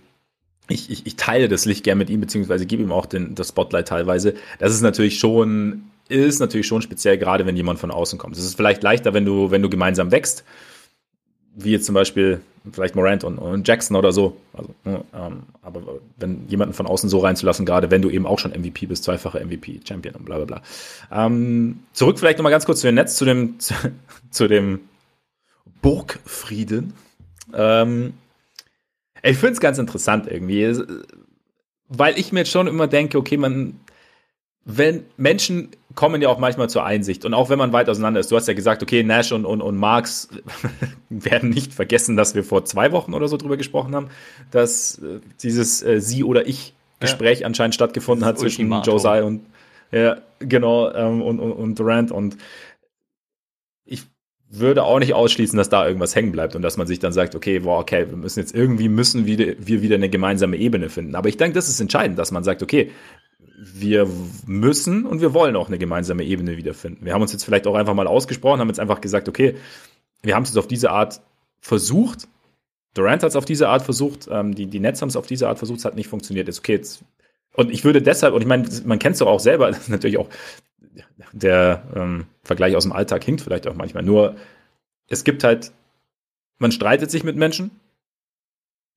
[0.70, 3.50] ich, ich, ich teile das Licht gern mit ihm, beziehungsweise gebe ihm auch den, das
[3.50, 4.36] Spotlight teilweise.
[4.60, 8.36] Das ist natürlich schon ist natürlich schon speziell, gerade wenn jemand von außen kommt.
[8.36, 10.44] Es ist vielleicht leichter, wenn du, wenn du gemeinsam wächst,
[11.56, 12.42] wie jetzt zum Beispiel
[12.72, 14.38] vielleicht Morant und, und Jackson oder so.
[14.54, 15.82] Also, ne, ähm, aber
[16.18, 19.44] wenn jemanden von außen so reinzulassen, gerade wenn du eben auch schon MVP bist, zweifacher
[19.44, 21.26] MVP, Champion und bla bla bla.
[21.26, 23.74] Ähm, zurück vielleicht nochmal ganz kurz zu dem Netz, zu dem, zu,
[24.30, 24.82] zu dem
[25.82, 26.94] Burgfrieden.
[27.54, 28.14] Ähm,
[29.24, 30.76] ich finde es ganz interessant irgendwie,
[31.88, 33.80] weil ich mir jetzt schon immer denke, okay, man,
[34.66, 38.32] wenn Menschen kommen ja auch manchmal zur Einsicht und auch wenn man weit auseinander ist,
[38.32, 40.30] du hast ja gesagt, okay, Nash und, und, und Marx
[41.10, 44.08] werden nicht vergessen, dass wir vor zwei Wochen oder so drüber gesprochen haben,
[44.52, 47.48] dass äh, dieses äh, Sie oder Ich Gespräch ja.
[47.48, 49.42] anscheinend stattgefunden hat zwischen Josiah und
[49.92, 52.38] ja, genau ähm, und, und, und Durant und
[53.84, 54.04] ich
[54.50, 57.36] würde auch nicht ausschließen, dass da irgendwas hängen bleibt und dass man sich dann sagt,
[57.36, 61.16] okay, boah, okay, wir müssen jetzt irgendwie müssen wir wieder eine gemeinsame Ebene finden.
[61.16, 62.92] Aber ich denke, das ist entscheidend, dass man sagt, okay,
[63.64, 64.08] wir
[64.48, 67.06] müssen und wir wollen auch eine gemeinsame Ebene wiederfinden.
[67.06, 69.56] Wir haben uns jetzt vielleicht auch einfach mal ausgesprochen, haben jetzt einfach gesagt, okay,
[70.24, 71.22] wir haben es jetzt auf diese Art
[71.60, 72.28] versucht.
[72.96, 75.48] Durant hat es auf diese Art versucht, ähm, die, die Nets haben es auf diese
[75.48, 76.48] Art versucht, es hat nicht funktioniert.
[76.48, 77.04] Jetzt, okay, jetzt,
[77.54, 80.18] und ich würde deshalb, und ich meine, man kennt es doch auch selber, ist natürlich
[80.18, 80.30] auch
[81.32, 84.04] der ähm, Vergleich aus dem Alltag hinkt vielleicht auch manchmal.
[84.04, 84.36] Nur,
[85.08, 85.72] es gibt halt,
[86.58, 87.70] man streitet sich mit Menschen,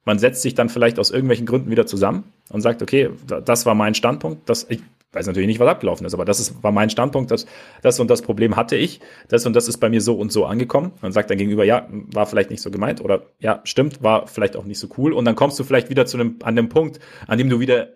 [0.04, 3.74] man setzt sich dann vielleicht aus irgendwelchen Gründen wieder zusammen und sagt, okay, das war
[3.74, 4.80] mein Standpunkt, das, ich
[5.12, 7.46] weiß natürlich nicht, was abgelaufen ist, aber das ist, war mein Standpunkt, das,
[7.82, 10.44] das und das Problem hatte ich, das und das ist bei mir so und so
[10.44, 10.92] angekommen.
[11.00, 14.56] Man sagt dann gegenüber, ja, war vielleicht nicht so gemeint oder ja, stimmt, war vielleicht
[14.56, 16.98] auch nicht so cool und dann kommst du vielleicht wieder zu einem, an dem Punkt,
[17.26, 17.88] an dem du wieder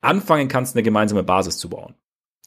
[0.00, 1.94] anfangen kannst, eine gemeinsame Basis zu bauen.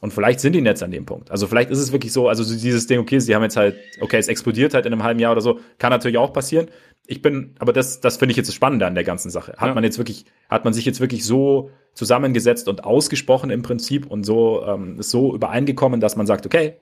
[0.02, 1.32] Und vielleicht sind die Netz an dem Punkt.
[1.32, 4.18] Also vielleicht ist es wirklich so, also dieses Ding, okay, sie haben jetzt halt, okay,
[4.18, 6.68] es explodiert halt in einem halben Jahr oder so, kann natürlich auch passieren
[7.08, 9.54] ich bin, aber das, das finde ich jetzt das Spannende an der ganzen Sache.
[9.58, 9.74] Hat ja.
[9.74, 14.24] man jetzt wirklich, hat man sich jetzt wirklich so zusammengesetzt und ausgesprochen im Prinzip und
[14.24, 16.76] so, ähm, so übereingekommen, dass man sagt, okay,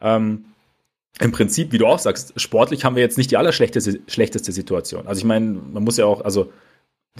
[0.00, 0.44] ähm,
[1.20, 5.06] im Prinzip, wie du auch sagst, sportlich haben wir jetzt nicht die allerschlechteste schlechteste Situation.
[5.06, 6.52] Also ich meine, man muss ja auch, also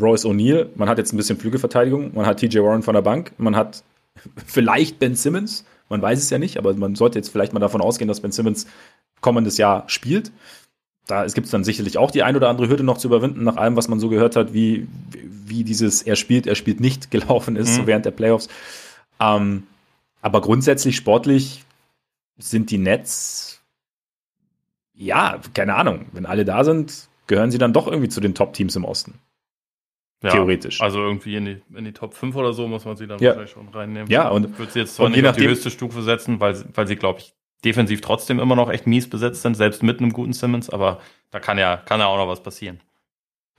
[0.00, 3.32] Royce O'Neill, man hat jetzt ein bisschen Flügelverteidigung, man hat TJ Warren von der Bank,
[3.38, 3.84] man hat
[4.46, 7.82] vielleicht Ben Simmons, man weiß es ja nicht, aber man sollte jetzt vielleicht mal davon
[7.82, 8.66] ausgehen, dass Ben Simmons
[9.20, 10.32] kommendes Jahr spielt
[11.12, 13.56] da gibt es dann sicherlich auch die ein oder andere Hürde noch zu überwinden, nach
[13.56, 17.54] allem, was man so gehört hat, wie, wie dieses er spielt, er spielt nicht gelaufen
[17.54, 17.74] ist, mhm.
[17.74, 18.48] so während der Playoffs.
[19.20, 19.64] Ähm,
[20.22, 21.64] aber grundsätzlich sportlich
[22.38, 23.60] sind die Nets,
[24.94, 28.74] ja, keine Ahnung, wenn alle da sind, gehören sie dann doch irgendwie zu den Top-Teams
[28.76, 29.18] im Osten.
[30.22, 30.80] Ja, Theoretisch.
[30.80, 33.30] Also irgendwie in die, in die Top 5 oder so muss man sie dann ja.
[33.30, 34.08] wahrscheinlich schon reinnehmen.
[34.08, 36.86] Ja, und ich würde sie jetzt zwar nicht auf die höchste Stufe setzen, weil, weil
[36.86, 37.34] sie, glaube ich,
[37.64, 41.00] defensiv trotzdem immer noch echt mies besetzt sind, selbst mit einem guten Simmons, aber
[41.30, 42.80] da kann ja, kann ja auch noch was passieren.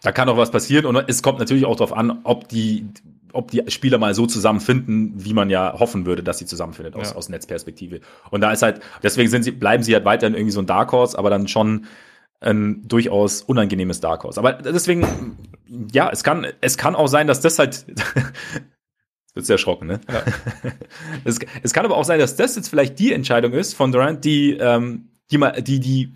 [0.02, 2.86] Da kann auch was passieren und es kommt natürlich auch darauf an, ob die,
[3.32, 7.12] ob die Spieler mal so zusammenfinden, wie man ja hoffen würde, dass sie zusammenfindet aus,
[7.12, 7.16] ja.
[7.16, 8.02] aus Netzperspektive.
[8.30, 10.92] Und da ist halt, deswegen sind sie, bleiben sie halt weiterhin irgendwie so ein Dark
[10.92, 11.86] Horse, aber dann schon
[12.42, 14.40] ein durchaus unangenehmes Dark Horse.
[14.40, 15.38] Aber deswegen,
[15.94, 17.86] ja, es kann, es kann auch sein, dass das halt,
[19.36, 20.00] sehr erschrocken, ne?
[20.12, 20.24] Ja.
[21.24, 24.24] es, es, kann aber auch sein, dass das jetzt vielleicht die Entscheidung ist von Durant,
[24.24, 26.12] die, ähm, die mal, die, die,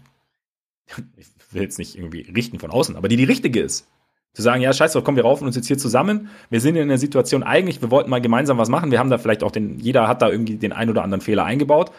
[1.18, 3.88] ich will jetzt nicht irgendwie richten von außen, aber die die richtige ist.
[4.34, 6.30] Zu sagen, ja, scheiße, komm, wir raufen uns jetzt hier zusammen.
[6.52, 8.92] Wir sind in der Situation eigentlich, wir wollten mal gemeinsam was machen.
[8.92, 11.44] Wir haben da vielleicht auch den, jeder hat da irgendwie den ein oder anderen Fehler
[11.44, 11.92] eingebaut.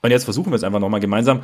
[0.00, 1.42] Und jetzt versuchen wir es einfach nochmal gemeinsam.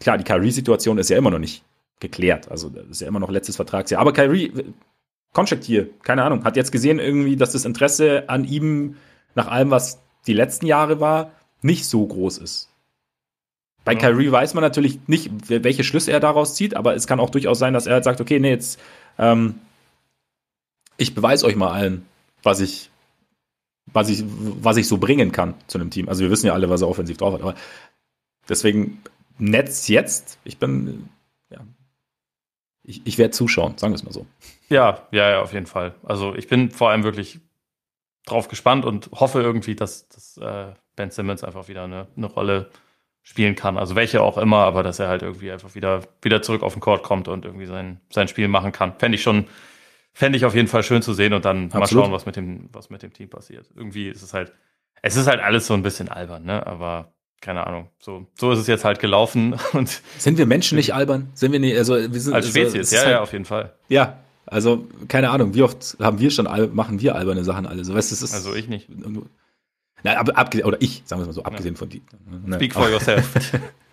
[0.00, 1.62] Klar, die Kyrie-Situation ist ja immer noch nicht
[2.00, 2.50] geklärt.
[2.50, 4.00] Also, das ist ja immer noch letztes Vertragsjahr.
[4.00, 4.50] Aber Kyrie,
[5.32, 8.96] Contract hier, keine Ahnung, hat jetzt gesehen irgendwie, dass das Interesse an ihm
[9.34, 12.68] nach allem, was die letzten Jahre war, nicht so groß ist.
[13.84, 13.98] Bei ja.
[13.98, 17.58] Kyrie weiß man natürlich nicht, welche Schlüsse er daraus zieht, aber es kann auch durchaus
[17.58, 18.78] sein, dass er halt sagt, okay, nee, jetzt,
[19.18, 19.56] ähm,
[20.98, 22.06] ich beweise euch mal allen,
[22.42, 22.90] was ich,
[23.86, 26.08] was ich, was ich so bringen kann zu einem Team.
[26.08, 27.54] Also wir wissen ja alle, was er offensiv drauf hat, aber
[28.48, 29.02] deswegen
[29.38, 31.08] Netz jetzt, ich bin,
[32.84, 34.26] ich, ich werde zuschauen, sagen wir es mal so.
[34.68, 35.94] Ja, ja, ja, auf jeden Fall.
[36.02, 37.40] Also ich bin vor allem wirklich
[38.26, 42.70] drauf gespannt und hoffe irgendwie, dass, dass äh, Ben Simmons einfach wieder eine, eine Rolle
[43.22, 43.78] spielen kann.
[43.78, 46.80] Also welche auch immer, aber dass er halt irgendwie einfach wieder, wieder zurück auf den
[46.80, 48.94] Court kommt und irgendwie sein, sein Spiel machen kann.
[48.98, 49.46] Fände ich schon,
[50.12, 51.80] fände ich auf jeden Fall schön zu sehen und dann Absolut.
[51.80, 53.70] mal schauen, was mit dem, was mit dem Team passiert.
[53.76, 54.52] Irgendwie ist es halt,
[55.02, 56.66] es ist halt alles so ein bisschen albern, ne?
[56.66, 57.11] Aber
[57.42, 59.56] keine Ahnung, so, so ist es jetzt halt gelaufen.
[59.72, 61.28] Und sind wir Menschen nicht albern?
[61.34, 63.44] Sind wir nicht, also wir sind als also, Spezies, also, ja, halt, ja, auf jeden
[63.44, 63.74] Fall.
[63.88, 67.84] Ja, also keine Ahnung, wie oft haben wir schon, machen wir alberne Sachen alle?
[67.84, 68.88] So, weißt, das ist, also ich nicht.
[70.04, 71.78] Na, aber abgesehen, oder ich, sagen wir es mal so, abgesehen ja.
[71.78, 72.02] von die.
[72.46, 73.52] Ne, Speak for yourself.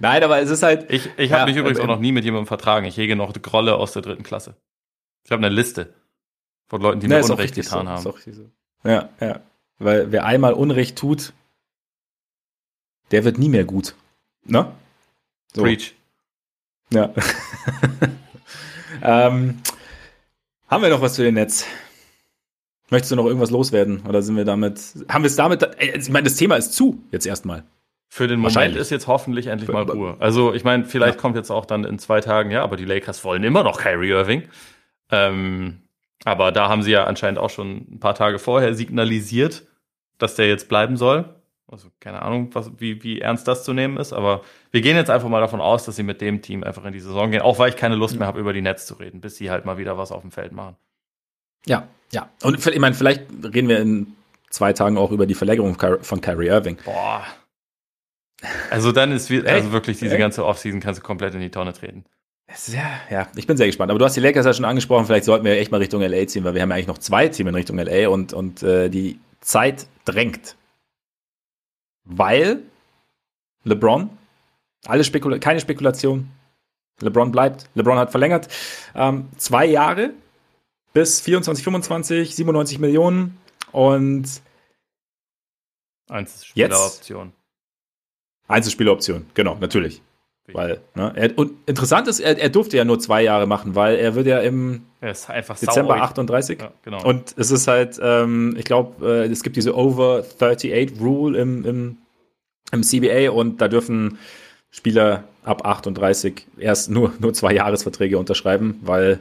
[0.00, 0.90] Nein, aber es ist halt.
[0.90, 2.84] Ich, ich habe mich übrigens auch noch nie mit jemandem vertragen.
[2.86, 4.56] Ich hege noch Grolle aus der dritten Klasse.
[5.24, 5.94] Ich habe eine Liste
[6.66, 8.02] von Leuten, die Na, mir Unrecht getan so, haben.
[8.02, 8.14] So.
[8.84, 9.40] Ja, ja.
[9.82, 11.32] Weil wer einmal Unrecht tut,
[13.10, 13.94] der wird nie mehr gut.
[14.44, 14.72] Ne?
[15.54, 15.62] So.
[15.62, 15.94] Preach.
[16.90, 17.12] Ja.
[19.02, 19.60] ähm,
[20.68, 21.66] haben wir noch was zu den Netz?
[22.90, 24.02] Möchtest du noch irgendwas loswerden?
[24.06, 27.26] Oder sind wir damit, haben wir es damit, ich meine, das Thema ist zu, jetzt
[27.26, 27.64] erstmal.
[28.08, 30.16] Für den Moment ist jetzt hoffentlich endlich mal Ruhe.
[30.18, 31.20] Also, ich meine, vielleicht ja.
[31.20, 34.10] kommt jetzt auch dann in zwei Tagen, ja, aber die Lakers wollen immer noch Kyrie
[34.10, 34.42] Irving.
[35.10, 35.80] Ähm,
[36.24, 39.64] aber da haben sie ja anscheinend auch schon ein paar Tage vorher signalisiert,
[40.22, 41.24] dass der jetzt bleiben soll.
[41.66, 44.42] Also keine Ahnung, was, wie, wie ernst das zu nehmen ist, aber
[44.72, 47.00] wir gehen jetzt einfach mal davon aus, dass sie mit dem Team einfach in die
[47.00, 49.36] Saison gehen, auch weil ich keine Lust mehr habe, über die Netz zu reden, bis
[49.36, 50.76] sie halt mal wieder was auf dem Feld machen.
[51.64, 52.28] Ja, ja.
[52.42, 54.08] Und ich meine, vielleicht reden wir in
[54.50, 56.76] zwei Tagen auch über die Verlängerung von Kyrie Irving.
[56.84, 57.24] Boah.
[58.70, 62.04] Also dann ist also wirklich diese ganze Offseason kannst du komplett in die Tonne treten.
[62.66, 63.90] Ja, ja, ich bin sehr gespannt.
[63.90, 65.06] Aber du hast die Lakers ja schon angesprochen.
[65.06, 67.28] Vielleicht sollten wir echt mal Richtung LA ziehen, weil wir haben ja eigentlich noch zwei
[67.28, 70.56] Teams in Richtung LA und, und äh, die Zeit drängt.
[72.04, 72.62] Weil
[73.64, 74.10] LeBron,
[74.86, 76.30] alle Spekula keine Spekulation.
[77.00, 77.68] LeBron bleibt.
[77.74, 78.48] LeBron hat verlängert.
[78.94, 80.14] Ähm, zwei Jahre
[80.92, 83.38] bis 24, 25, 97 Millionen
[83.72, 84.42] und
[86.08, 87.32] Einzelspieleroption.
[88.48, 90.02] Einzelspieleroption, genau, natürlich.
[90.52, 93.96] Weil, ne, er, und interessant ist, er, er, durfte ja nur zwei Jahre machen, weil
[93.96, 96.02] er wird ja im Dezember saurig.
[96.02, 96.60] 38.
[96.60, 97.04] Ja, genau.
[97.04, 101.64] Und es ist halt, ähm, ich glaube, äh, es gibt diese Over 38 Rule im,
[101.64, 101.96] im,
[102.72, 104.18] im CBA und da dürfen
[104.70, 109.20] Spieler ab 38 erst nur, nur zwei Jahresverträge unterschreiben, weil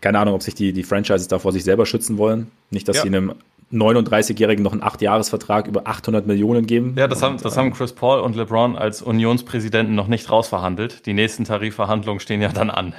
[0.00, 2.50] keine Ahnung, ob sich die, die Franchises da vor sich selber schützen wollen.
[2.70, 3.02] Nicht, dass ja.
[3.02, 3.34] sie einem
[3.72, 6.94] 39-Jährigen noch einen 8-Jahres-Vertrag über 800 Millionen geben.
[6.96, 11.06] Ja, das, haben, das haben Chris Paul und LeBron als Unionspräsidenten noch nicht rausverhandelt.
[11.06, 12.94] Die nächsten Tarifverhandlungen stehen ja dann an.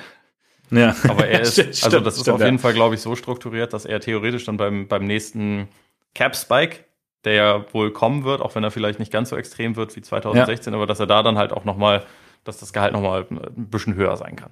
[0.70, 0.95] Ja.
[1.07, 2.61] Aber er ist, stimmt, also das ist auf jeden ja.
[2.61, 5.70] Fall, glaube ich, so strukturiert, dass er theoretisch dann beim, beim nächsten
[6.13, 6.80] Cap-Spike,
[7.24, 10.01] der ja wohl kommen wird, auch wenn er vielleicht nicht ganz so extrem wird wie
[10.01, 10.78] 2016, ja.
[10.78, 12.03] aber dass er da dann halt auch nochmal,
[12.43, 14.51] dass das Gehalt nochmal ein bisschen höher sein kann.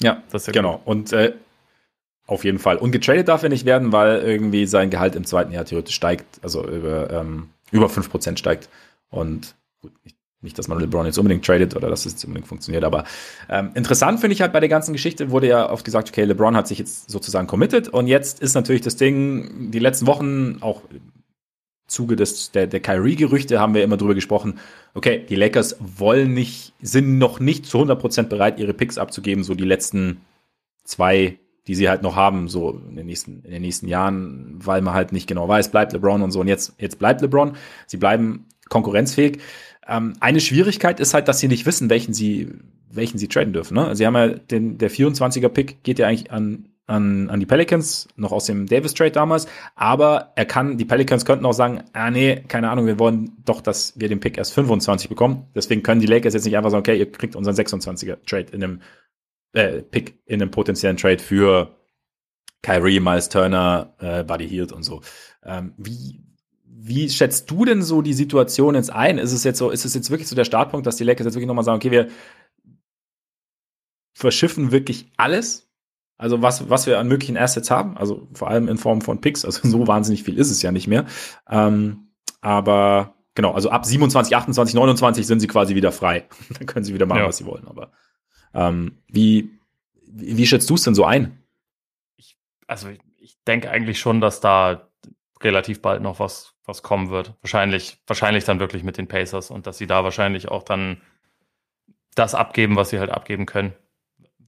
[0.00, 0.78] Ja, das ja genau.
[0.78, 0.86] Gut.
[0.86, 1.32] Und äh,
[2.26, 2.76] auf jeden Fall.
[2.76, 6.40] Und getradet darf er nicht werden, weil irgendwie sein Gehalt im zweiten Jahr theoretisch steigt,
[6.42, 8.68] also über, ähm, über 5% steigt.
[9.10, 12.48] Und gut, nicht, nicht, dass man LeBron jetzt unbedingt tradet oder dass es jetzt unbedingt
[12.48, 13.04] funktioniert, aber
[13.48, 16.56] ähm, interessant finde ich halt bei der ganzen Geschichte, wurde ja oft gesagt, okay, LeBron
[16.56, 20.82] hat sich jetzt sozusagen committed und jetzt ist natürlich das Ding, die letzten Wochen auch
[20.90, 21.00] im
[21.86, 24.58] Zuge des, der, der Kyrie-Gerüchte haben wir immer drüber gesprochen,
[24.94, 29.54] okay, die Lakers wollen nicht, sind noch nicht zu 100% bereit, ihre Picks abzugeben, so
[29.54, 30.20] die letzten
[30.84, 34.82] zwei die sie halt noch haben, so in den nächsten, in den nächsten Jahren, weil
[34.82, 36.40] man halt nicht genau weiß, bleibt LeBron und so.
[36.40, 37.56] Und jetzt, jetzt bleibt LeBron.
[37.86, 39.38] Sie bleiben konkurrenzfähig.
[39.88, 42.52] Ähm, eine Schwierigkeit ist halt, dass sie nicht wissen, welchen sie,
[42.90, 43.74] welchen sie traden dürfen.
[43.74, 43.96] Ne?
[43.96, 48.08] Sie haben ja den, der 24er Pick geht ja eigentlich an, an, an die Pelicans,
[48.16, 49.46] noch aus dem Davis Trade damals.
[49.74, 53.60] Aber er kann, die Pelicans könnten auch sagen, ah nee, keine Ahnung, wir wollen doch,
[53.60, 55.46] dass wir den Pick erst 25 bekommen.
[55.54, 58.62] Deswegen können die Lakers jetzt nicht einfach sagen, okay, ihr kriegt unseren 26er Trade in
[58.62, 58.80] einem
[59.56, 61.74] äh, Pick in einem potenziellen Trade für
[62.62, 65.00] Kyrie, Miles Turner, äh, Buddy Hield und so.
[65.42, 66.20] Ähm, wie,
[66.64, 69.18] wie schätzt du denn so die Situation jetzt ein?
[69.18, 71.34] Ist es jetzt so, ist es jetzt wirklich so der Startpunkt, dass die Lakers jetzt
[71.34, 72.08] wirklich nochmal sagen, okay, wir
[74.12, 75.70] verschiffen wirklich alles?
[76.18, 79.44] Also was, was wir an möglichen Assets haben, also vor allem in Form von Picks,
[79.44, 81.06] also so wahnsinnig viel ist es ja nicht mehr.
[81.48, 82.08] Ähm,
[82.42, 86.28] aber genau, also ab 27, 28, 29 sind sie quasi wieder frei.
[86.58, 87.28] Dann können sie wieder machen, ja.
[87.28, 87.66] was sie wollen.
[87.68, 87.92] Aber
[88.54, 89.50] ähm, wie,
[90.06, 91.42] wie, schätzt du es denn so ein?
[92.16, 92.36] Ich,
[92.66, 92.88] also
[93.18, 94.88] ich denke eigentlich schon, dass da
[95.42, 97.34] relativ bald noch was, was kommen wird.
[97.42, 101.00] Wahrscheinlich, wahrscheinlich dann wirklich mit den Pacers und dass sie da wahrscheinlich auch dann
[102.14, 103.74] das abgeben, was sie halt abgeben können.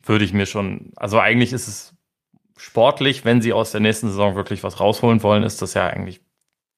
[0.03, 1.95] Würde ich mir schon, also eigentlich ist es
[2.57, 6.21] sportlich, wenn sie aus der nächsten Saison wirklich was rausholen wollen, ist das ja eigentlich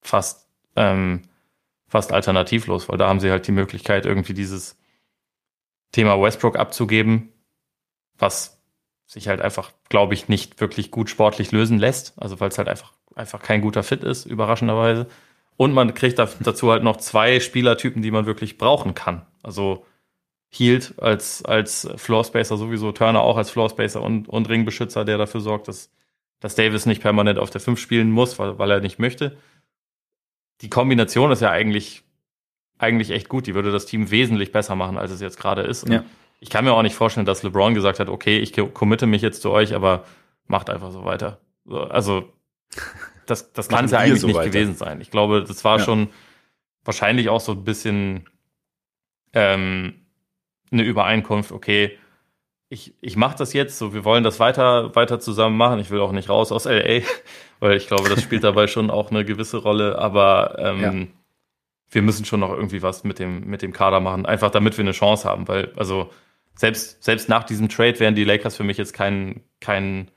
[0.02, 1.22] fast, ähm,
[1.86, 4.79] fast alternativlos, weil da haben sie halt die Möglichkeit, irgendwie dieses
[5.92, 7.32] Thema Westbrook abzugeben,
[8.18, 8.60] was
[9.06, 12.14] sich halt einfach, glaube ich, nicht wirklich gut sportlich lösen lässt.
[12.16, 15.06] Also weil es halt einfach, einfach kein guter Fit ist, überraschenderweise.
[15.56, 19.26] Und man kriegt dazu halt noch zwei Spielertypen, die man wirklich brauchen kann.
[19.42, 19.84] Also
[20.48, 25.68] Hield als, als Floorspacer sowieso, Turner auch als Floorspacer und, und Ringbeschützer, der dafür sorgt,
[25.68, 25.90] dass,
[26.40, 29.36] dass Davis nicht permanent auf der 5 spielen muss, weil, weil er nicht möchte.
[30.60, 32.02] Die Kombination ist ja eigentlich
[32.80, 33.46] eigentlich echt gut.
[33.46, 35.88] Die würde das Team wesentlich besser machen, als es jetzt gerade ist.
[35.88, 36.02] Ja.
[36.40, 39.42] Ich kann mir auch nicht vorstellen, dass LeBron gesagt hat, okay, ich committe mich jetzt
[39.42, 40.04] zu euch, aber
[40.46, 41.38] macht einfach so weiter.
[41.68, 42.32] Also
[43.26, 44.48] das, das kann es ja eigentlich so nicht weiter.
[44.48, 45.00] gewesen sein.
[45.00, 45.84] Ich glaube, das war ja.
[45.84, 46.08] schon
[46.84, 48.24] wahrscheinlich auch so ein bisschen
[49.34, 50.06] ähm,
[50.72, 51.98] eine Übereinkunft, okay,
[52.72, 55.80] ich, ich mache das jetzt, so wir wollen das weiter, weiter zusammen machen.
[55.80, 57.00] Ich will auch nicht raus aus LA,
[57.60, 61.19] weil ich glaube, das spielt dabei schon auch eine gewisse Rolle, aber ähm, ja
[61.90, 64.84] wir müssen schon noch irgendwie was mit dem, mit dem Kader machen, einfach damit wir
[64.84, 66.10] eine Chance haben, weil, also,
[66.54, 70.10] selbst, selbst nach diesem Trade wären die Lakers für mich jetzt kein, kein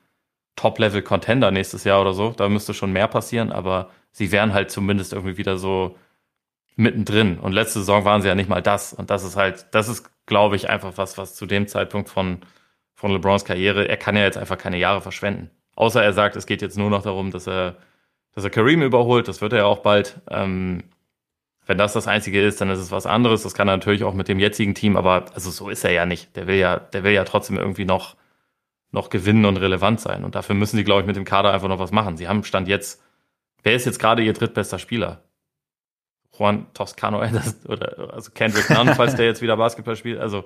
[0.55, 2.31] Top-Level-Contender nächstes Jahr oder so.
[2.31, 5.95] Da müsste schon mehr passieren, aber sie wären halt zumindest irgendwie wieder so
[6.75, 7.39] mittendrin.
[7.39, 8.93] Und letzte Saison waren sie ja nicht mal das.
[8.93, 12.39] Und das ist halt, das ist, glaube ich, einfach was, was zu dem Zeitpunkt von,
[12.93, 15.49] von LeBrons Karriere, er kann ja jetzt einfach keine Jahre verschwenden.
[15.75, 17.77] Außer er sagt, es geht jetzt nur noch darum, dass er,
[18.35, 19.27] dass er Kareem überholt.
[19.27, 20.21] Das wird er ja auch bald.
[20.29, 20.83] Ähm,
[21.65, 23.43] wenn das das Einzige ist, dann ist es was anderes.
[23.43, 26.05] Das kann er natürlich auch mit dem jetzigen Team, aber also so ist er ja
[26.05, 26.35] nicht.
[26.35, 28.15] Der will ja, der will ja trotzdem irgendwie noch,
[28.91, 30.23] noch gewinnen und relevant sein.
[30.23, 32.17] Und dafür müssen sie, glaube ich, mit dem Kader einfach noch was machen.
[32.17, 33.01] Sie haben Stand jetzt,
[33.63, 35.23] wer ist jetzt gerade ihr drittbester Spieler?
[36.37, 37.23] Juan Toscano
[37.67, 40.19] oder also Kendrick Nunn, falls der jetzt wieder Basketball spielt.
[40.19, 40.43] Also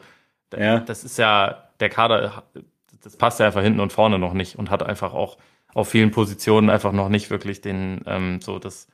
[0.55, 0.79] ja.
[0.79, 2.43] das ist ja der Kader,
[3.03, 5.37] das passt ja einfach hinten und vorne noch nicht und hat einfach auch
[5.73, 8.87] auf vielen Positionen einfach noch nicht wirklich den ähm, so das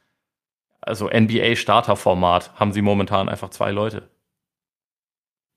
[0.86, 4.10] also NBA-Starter-Format, haben sie momentan einfach zwei Leute.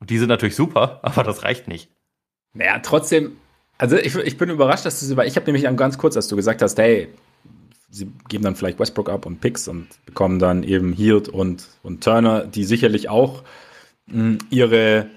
[0.00, 1.90] Und die sind natürlich super, aber das reicht nicht.
[2.54, 3.36] Naja, trotzdem,
[3.78, 6.28] also ich, ich bin überrascht, dass du sie, weil ich habe nämlich ganz kurz, als
[6.28, 7.08] du gesagt hast, hey,
[7.90, 12.02] sie geben dann vielleicht Westbrook ab und Picks und bekommen dann eben Hield und, und
[12.02, 13.42] Turner, die sicherlich auch
[14.06, 15.10] mh, hm, ihre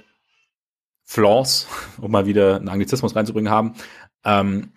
[1.06, 1.68] Flaws,
[2.02, 3.76] um mal wieder einen Anglizismus reinzubringen, haben.
[4.24, 4.72] Ähm,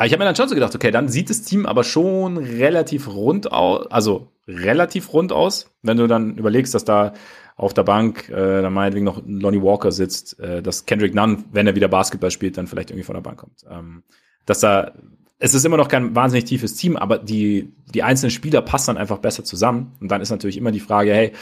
[0.00, 2.38] aber ich habe mir dann schon so gedacht, okay, dann sieht das Team aber schon
[2.38, 7.12] relativ rund aus, also relativ rund aus, wenn du dann überlegst, dass da
[7.54, 11.66] auf der Bank äh, dann meinetwegen noch Lonnie Walker sitzt, äh, dass Kendrick Nunn, wenn
[11.66, 13.66] er wieder Basketball spielt, dann vielleicht irgendwie von der Bank kommt.
[13.70, 14.02] Ähm,
[14.46, 14.92] dass da,
[15.38, 19.02] es ist immer noch kein wahnsinnig tiefes Team, aber die, die einzelnen Spieler passen dann
[19.02, 19.92] einfach besser zusammen.
[20.00, 21.32] Und dann ist natürlich immer die Frage, hey,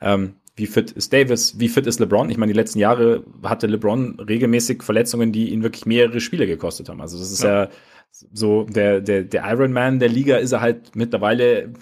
[0.00, 1.60] ähm, wie fit ist Davis?
[1.60, 2.30] Wie fit ist LeBron?
[2.30, 6.88] Ich meine, die letzten Jahre hatte LeBron regelmäßig Verletzungen, die ihn wirklich mehrere Spiele gekostet
[6.88, 7.00] haben.
[7.00, 7.70] Also das ist ja, ja
[8.10, 11.72] so der, der, der Ironman der Liga ist er halt mittlerweile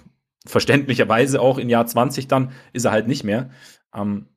[0.47, 3.51] verständlicherweise auch in Jahr 20 dann ist er halt nicht mehr.
[3.95, 4.29] Ähm,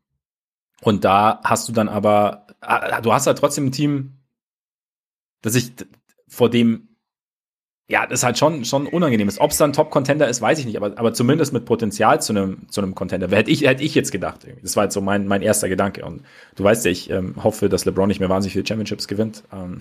[0.82, 4.20] und da hast du dann aber, äh, du hast halt trotzdem ein Team,
[5.42, 5.74] das ich
[6.28, 6.89] vor dem
[7.90, 9.40] ja, das ist halt schon, schon unangenehm ist.
[9.40, 12.70] Ob es dann Top-Contender ist, weiß ich nicht, aber, aber zumindest mit Potenzial zu einem,
[12.70, 13.28] zu einem Contender.
[13.36, 14.44] Hätte ich, hätte ich jetzt gedacht.
[14.44, 14.62] Irgendwie.
[14.62, 16.06] Das war jetzt so mein, mein erster Gedanke.
[16.06, 16.24] Und
[16.56, 19.44] du weißt ja, ich ähm, hoffe, dass LeBron nicht mehr wahnsinnig viele Championships gewinnt.
[19.52, 19.80] Ähm,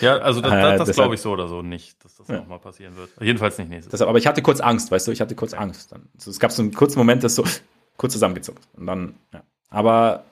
[0.00, 2.36] ja, also das, das, das äh, glaube ich so oder so nicht, dass das ja.
[2.36, 3.10] nochmal passieren wird.
[3.20, 5.92] Jedenfalls nicht nächstes Deshalb, aber ich hatte kurz Angst, weißt du, ich hatte kurz Angst.
[5.92, 7.44] Dann, also, es gab so einen kurzen Moment, das so
[7.98, 8.66] kurz zusammengezuckt.
[8.78, 9.42] Und dann, ja.
[9.68, 10.24] Aber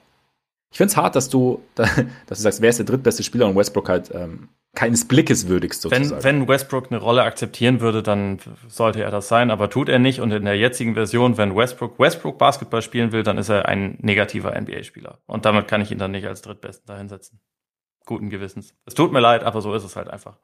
[0.71, 3.55] ich finde es hart, dass du, dass du sagst, wer ist der drittbeste Spieler und
[3.55, 6.23] Westbrook halt ähm, keines Blickes würdigst sozusagen.
[6.23, 9.99] Wenn, wenn Westbrook eine Rolle akzeptieren würde, dann sollte er das sein, aber tut er
[9.99, 10.21] nicht.
[10.21, 13.97] Und in der jetzigen Version, wenn Westbrook Westbrook Basketball spielen will, dann ist er ein
[14.01, 15.19] negativer NBA-Spieler.
[15.25, 17.39] Und damit kann ich ihn dann nicht als Drittbesten dahinsetzen.
[18.05, 18.75] Guten Gewissens.
[18.85, 20.37] Es tut mir leid, aber so ist es halt einfach.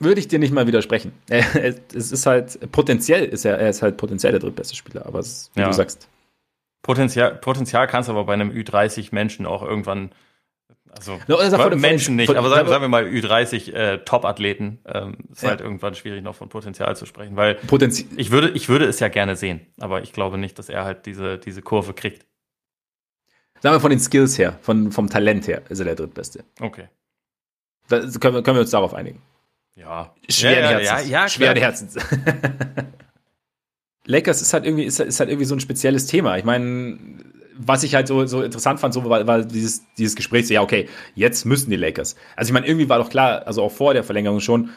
[0.00, 1.12] Würde ich dir nicht mal widersprechen.
[1.28, 5.50] Es ist halt potenziell, ist er, er ist halt potenziell der drittbeste Spieler, aber es,
[5.54, 5.66] wie ja.
[5.66, 6.08] du sagst.
[6.82, 10.10] Potenzial, Potenzial kannst du aber bei einem Ü30 Menschen auch irgendwann
[10.98, 15.50] also no, Menschen nicht, aber sagen, sagen, wir mal Ü30 äh, Top-Athleten ähm, ist ja.
[15.50, 19.00] halt irgendwann schwierig noch von Potenzial zu sprechen, weil Potenzi ich würde ich würde es
[19.00, 22.26] ja gerne sehen, aber ich glaube nicht, dass er halt diese diese Kurve kriegt.
[23.60, 26.44] Sagen wir von den Skills her, von vom Talent her ist er der drittbeste.
[26.60, 26.88] Okay.
[27.88, 29.22] Da können wir, können wir uns darauf einigen.
[29.74, 30.14] Ja.
[30.28, 31.10] Schweren ja, Herzens.
[31.10, 31.96] Ja, ja, Schweren Herzens.
[34.06, 36.38] Lakers ist halt irgendwie ist, ist halt irgendwie so ein spezielles Thema.
[36.38, 36.98] Ich meine
[37.58, 40.62] was ich halt so, so interessant fand, so war, war dieses, dieses Gespräch, so, ja,
[40.62, 42.16] okay, jetzt müssen die Lakers.
[42.36, 44.70] Also ich meine, irgendwie war doch klar, also auch vor der Verlängerung schon,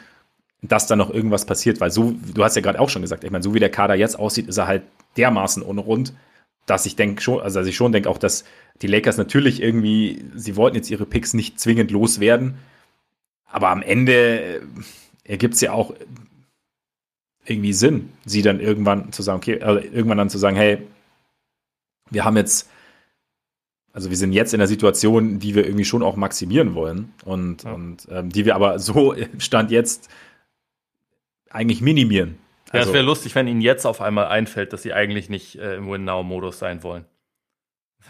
[0.62, 3.30] dass da noch irgendwas passiert, weil so, du hast ja gerade auch schon gesagt, ich
[3.30, 4.82] meine, so wie der Kader jetzt aussieht, ist er halt
[5.16, 6.12] dermaßen ohne rund,
[6.66, 8.44] dass ich denke schon, also dass ich schon denke auch, dass
[8.80, 12.58] die Lakers natürlich irgendwie, sie wollten jetzt ihre Picks nicht zwingend loswerden,
[13.46, 14.62] aber am Ende
[15.24, 15.94] ergibt es ja auch
[17.44, 20.78] irgendwie Sinn, sie dann irgendwann zu sagen, okay, also irgendwann dann zu sagen, hey,
[22.10, 22.68] wir haben jetzt,
[23.92, 27.64] also wir sind jetzt in der Situation, die wir irgendwie schon auch maximieren wollen und,
[27.64, 27.72] ja.
[27.72, 30.08] und ähm, die wir aber so Stand jetzt
[31.50, 32.38] eigentlich minimieren.
[32.68, 35.56] Ja, also, es wäre lustig, wenn Ihnen jetzt auf einmal einfällt, dass Sie eigentlich nicht
[35.56, 37.04] äh, im Win-Now-Modus sein wollen.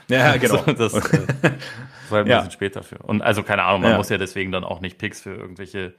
[0.08, 0.62] Ja, genau.
[0.62, 1.52] das, das, äh, das
[2.10, 2.38] war ein ja.
[2.38, 2.98] bisschen später für.
[2.98, 3.96] Und also keine Ahnung, man ja.
[3.96, 5.94] muss ja deswegen dann auch nicht Picks für irgendwelche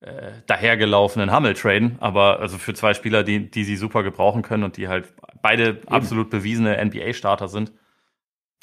[0.00, 4.62] äh, dahergelaufenen Hammel traden, aber also für zwei Spieler, die, die sie super gebrauchen können
[4.62, 5.88] und die halt beide Eben.
[5.88, 7.72] absolut bewiesene NBA-Starter sind,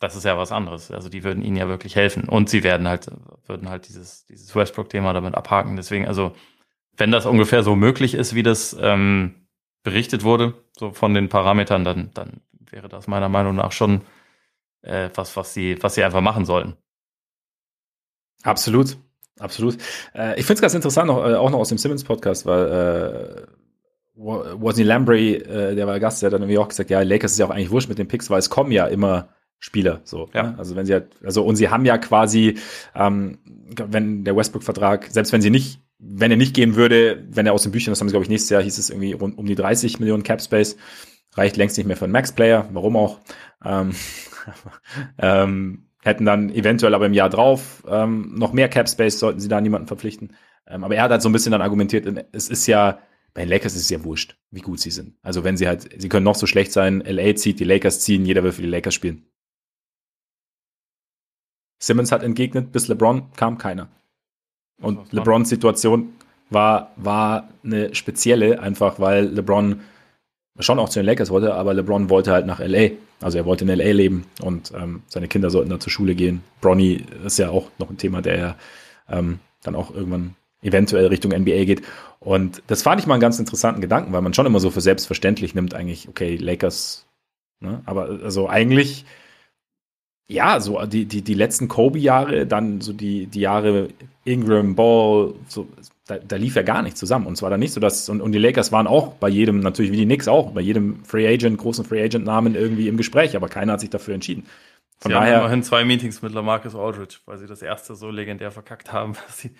[0.03, 0.91] das ist ja was anderes.
[0.91, 2.27] Also die würden ihnen ja wirklich helfen.
[2.27, 3.07] Und sie werden halt,
[3.47, 5.77] würden halt dieses, dieses Westbrook-Thema damit abhaken.
[5.77, 6.33] Deswegen, also,
[6.97, 9.47] wenn das ungefähr so möglich ist, wie das ähm,
[9.81, 14.01] berichtet wurde, so von den Parametern, dann, dann wäre das meiner Meinung nach schon
[14.81, 16.75] äh, was, was sie, was sie einfach machen sollten.
[18.43, 18.97] Absolut.
[19.39, 19.77] Absolut.
[20.13, 23.47] Äh, ich finde es ganz interessant, noch, äh, auch noch aus dem Simmons-Podcast, weil äh,
[24.15, 27.39] Wosny Lambry, äh, der war Gast, der hat dann irgendwie auch gesagt, ja, Lakers ist
[27.39, 29.29] ja auch eigentlich wurscht mit den Picks, weil es kommen ja immer
[29.63, 30.01] Spieler.
[30.03, 30.43] So, ja.
[30.43, 30.55] Ne?
[30.57, 32.57] Also wenn sie halt, also und sie haben ja quasi,
[32.95, 33.37] ähm,
[33.77, 37.63] wenn der Westbrook-Vertrag, selbst wenn sie nicht, wenn er nicht gehen würde, wenn er aus
[37.63, 39.55] den Büchern, das haben sie, glaube ich, nächstes Jahr hieß es irgendwie rund um die
[39.55, 40.75] 30 Millionen Cap Space,
[41.35, 43.19] reicht längst nicht mehr für einen Max-Player, warum auch.
[43.63, 43.91] Ähm,
[45.17, 49.47] ähm, hätten dann eventuell aber im Jahr drauf ähm, noch mehr Cap Space, sollten sie
[49.47, 50.35] da niemanden verpflichten.
[50.67, 52.99] Ähm, aber er hat halt so ein bisschen dann argumentiert, es ist ja,
[53.33, 55.15] bei den Lakers ist es ja wurscht, wie gut sie sind.
[55.21, 58.25] Also wenn sie halt, sie können noch so schlecht sein, LA zieht, die Lakers ziehen,
[58.25, 59.25] jeder will für die Lakers spielen.
[61.83, 63.89] Simmons hat entgegnet, bis LeBron kam keiner.
[64.81, 66.13] Und LeBrons Situation
[66.49, 69.81] war, war eine spezielle, einfach weil LeBron
[70.59, 72.91] schon auch zu den Lakers wollte, aber LeBron wollte halt nach LA.
[73.19, 76.41] Also er wollte in LA leben und ähm, seine Kinder sollten da zur Schule gehen.
[76.61, 78.55] Bronny ist ja auch noch ein Thema, der ja
[79.09, 81.81] ähm, dann auch irgendwann eventuell Richtung NBA geht.
[82.21, 84.79] Und das fand ich mal einen ganz interessanten Gedanken, weil man schon immer so für
[84.79, 87.05] selbstverständlich nimmt, eigentlich, okay, Lakers,
[87.59, 87.81] ne?
[87.85, 89.05] aber also eigentlich,
[90.27, 93.89] ja, so die, die, die letzten Kobe-Jahre, dann so die, die Jahre
[94.23, 95.67] Ingram, Ball, so,
[96.07, 97.27] da, da lief ja gar nichts zusammen.
[97.27, 99.91] Und zwar dann nicht so, dass, und, und die Lakers waren auch bei jedem, natürlich
[99.91, 103.49] wie die Knicks auch, bei jedem Free Agent, großen Free Agent-Namen irgendwie im Gespräch, aber
[103.49, 104.45] keiner hat sich dafür entschieden.
[104.99, 108.09] Von sie daher, haben immerhin zwei Meetings mit Lamarcus Aldridge, weil sie das erste so
[108.09, 109.51] legendär verkackt haben, dass sie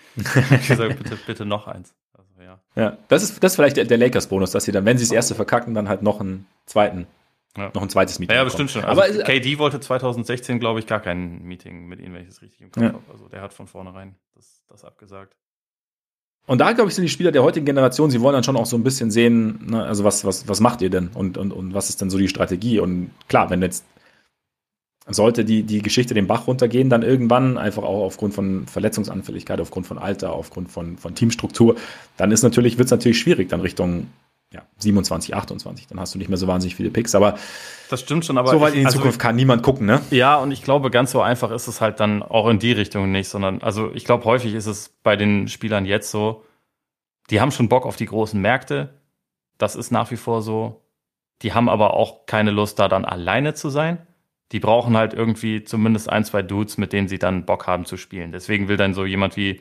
[0.66, 1.94] gesagt bitte, bitte noch eins.
[2.14, 2.60] Also, ja.
[2.74, 5.12] ja, das ist, das ist vielleicht der, der Lakers-Bonus, dass sie dann, wenn sie das
[5.12, 7.06] erste verkacken, dann halt noch einen zweiten
[7.56, 7.70] ja.
[7.74, 8.36] noch ein zweites Meeting.
[8.36, 8.84] Ja, bestimmt schon.
[8.84, 12.42] Also aber KD wollte 2016, glaube ich, gar kein Meeting mit ihnen, wenn ich das
[12.42, 12.92] richtig im Kopf ja.
[12.92, 13.02] habe.
[13.10, 15.36] Also der hat von vornherein das, das abgesagt.
[16.46, 18.66] Und da, glaube ich, sind die Spieler der heutigen Generation, sie wollen dann schon auch
[18.66, 21.72] so ein bisschen sehen, ne, also was, was, was macht ihr denn und, und, und
[21.72, 22.80] was ist denn so die Strategie?
[22.80, 23.84] Und klar, wenn jetzt
[25.06, 29.86] sollte die, die Geschichte den Bach runtergehen, dann irgendwann einfach auch aufgrund von Verletzungsanfälligkeit, aufgrund
[29.86, 31.76] von Alter, aufgrund von, von Teamstruktur,
[32.16, 34.08] dann ist natürlich, wird es natürlich schwierig, dann Richtung
[34.54, 37.34] ja, 27, 28, dann hast du nicht mehr so wahnsinnig viele Picks, aber
[37.90, 40.00] das stimmt schon, aber so weit in die also Zukunft kann niemand gucken, ne?
[40.10, 43.10] Ja, und ich glaube, ganz so einfach ist es halt dann auch in die Richtung
[43.10, 46.44] nicht, sondern also ich glaube, häufig ist es bei den Spielern jetzt so,
[47.30, 49.00] die haben schon Bock auf die großen Märkte,
[49.58, 50.82] das ist nach wie vor so.
[51.42, 54.06] Die haben aber auch keine Lust, da dann alleine zu sein.
[54.52, 57.96] Die brauchen halt irgendwie zumindest ein, zwei Dudes, mit denen sie dann Bock haben zu
[57.96, 58.30] spielen.
[58.30, 59.60] Deswegen will dann so jemand wie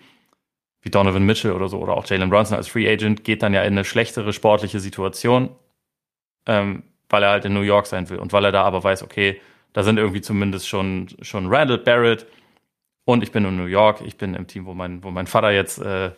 [0.84, 3.63] wie Donovan Mitchell oder so oder auch Jalen Brunson als Free Agent geht dann ja
[3.63, 5.49] in eine schlechtere sportliche Situation,
[6.45, 9.03] ähm, weil er halt in New York sein will und weil er da aber weiß,
[9.03, 9.41] okay,
[9.73, 12.27] da sind irgendwie zumindest schon, schon Randall Barrett
[13.05, 15.51] Und ich bin in New York, ich bin im Team, wo mein, wo mein Vater
[15.51, 16.11] jetzt äh,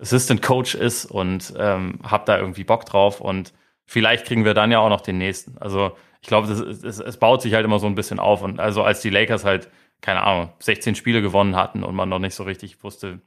[0.00, 3.20] Assistant Coach ist und ähm, habe da irgendwie Bock drauf.
[3.20, 3.52] Und
[3.86, 5.58] vielleicht kriegen wir dann ja auch noch den nächsten.
[5.58, 8.42] Also ich glaube, es baut sich halt immer so ein bisschen auf.
[8.42, 12.18] Und also als die Lakers halt, keine Ahnung, 16 Spiele gewonnen hatten und man noch
[12.18, 13.20] nicht so richtig wusste,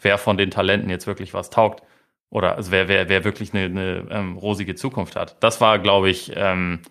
[0.00, 1.82] wer von den Talenten jetzt wirklich was taugt
[2.30, 5.42] oder also wer, wer, wer wirklich eine, eine ähm, rosige Zukunft hat.
[5.42, 6.82] Das war, glaube ich, ähm,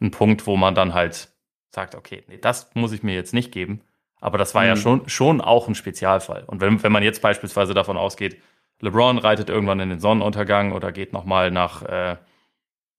[0.00, 1.32] ein Punkt, wo man dann halt
[1.70, 3.80] sagt, okay, nee, das muss ich mir jetzt nicht geben.
[4.20, 4.68] Aber das war mhm.
[4.68, 6.44] ja schon, schon auch ein Spezialfall.
[6.46, 8.40] Und wenn, wenn man jetzt beispielsweise davon ausgeht,
[8.80, 12.16] LeBron reitet irgendwann in den Sonnenuntergang oder geht nochmal nach, äh,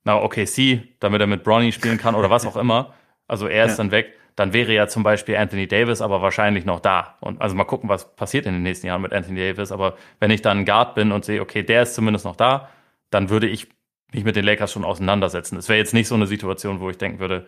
[0.03, 2.93] nach OKC, damit er mit Bronny spielen kann oder was auch immer.
[3.27, 3.77] Also er ist ja.
[3.77, 4.17] dann weg.
[4.35, 7.17] Dann wäre ja zum Beispiel Anthony Davis aber wahrscheinlich noch da.
[7.19, 9.71] Und also mal gucken, was passiert in den nächsten Jahren mit Anthony Davis.
[9.71, 12.69] Aber wenn ich dann ein Guard bin und sehe, okay, der ist zumindest noch da,
[13.09, 13.67] dann würde ich
[14.13, 15.57] mich mit den Lakers schon auseinandersetzen.
[15.57, 17.45] Es wäre jetzt nicht so eine Situation, wo ich denken würde,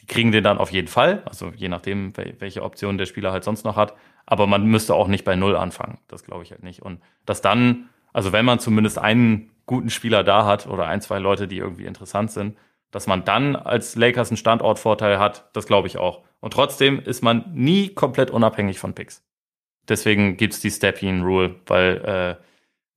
[0.00, 1.22] die kriegen den dann auf jeden Fall.
[1.24, 3.94] Also je nachdem, welche Optionen der Spieler halt sonst noch hat
[4.30, 5.98] aber man müsste auch nicht bei Null anfangen.
[6.06, 6.82] Das glaube ich halt nicht.
[6.82, 11.18] Und dass dann, also wenn man zumindest einen guten Spieler da hat oder ein, zwei
[11.18, 12.58] Leute, die irgendwie interessant sind,
[12.90, 16.22] dass man dann als Lakers einen Standortvorteil hat, das glaube ich auch.
[16.40, 19.24] Und trotzdem ist man nie komplett unabhängig von Picks.
[19.88, 22.44] Deswegen gibt's die Step-In Rule, weil äh,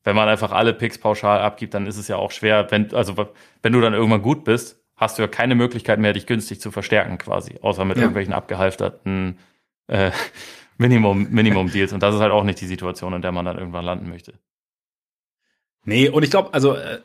[0.03, 3.15] wenn man einfach alle Picks pauschal abgibt, dann ist es ja auch schwer, wenn, also
[3.61, 6.71] wenn du dann irgendwann gut bist, hast du ja keine Möglichkeit mehr, dich günstig zu
[6.71, 8.03] verstärken, quasi, außer mit ja.
[8.03, 9.37] irgendwelchen abgehalfterten
[9.87, 10.11] äh,
[10.77, 11.93] Minimum, Minimum Deals.
[11.93, 14.33] Und das ist halt auch nicht die Situation, in der man dann irgendwann landen möchte.
[15.83, 16.99] Nee, und ich glaube, also äh,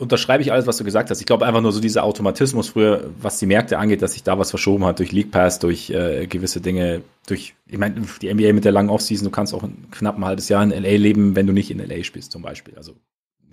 [0.00, 1.20] unterschreibe ich alles, was du gesagt hast.
[1.20, 4.38] Ich glaube einfach nur so dieser Automatismus früher, was die Märkte angeht, dass sich da
[4.38, 8.52] was verschoben hat durch League Pass, durch äh, gewisse Dinge, durch, ich meine, die NBA
[8.54, 11.36] mit der langen Offseason, du kannst auch ein knapp ein halbes Jahr in LA leben,
[11.36, 12.74] wenn du nicht in LA spielst, zum Beispiel.
[12.76, 12.94] Also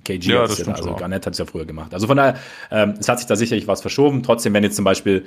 [0.04, 1.94] KG ja, hat ja, also Garnett hat es ja früher gemacht.
[1.94, 2.40] Also von daher,
[2.72, 4.24] ähm, es hat sich da sicherlich was verschoben.
[4.24, 5.26] Trotzdem, wenn jetzt zum Beispiel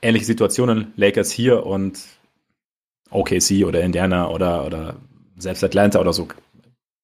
[0.00, 2.00] ähnliche Situationen, Lakers hier und
[3.10, 4.96] OKC oder Indiana oder, oder
[5.36, 6.28] selbst Atlanta oder so,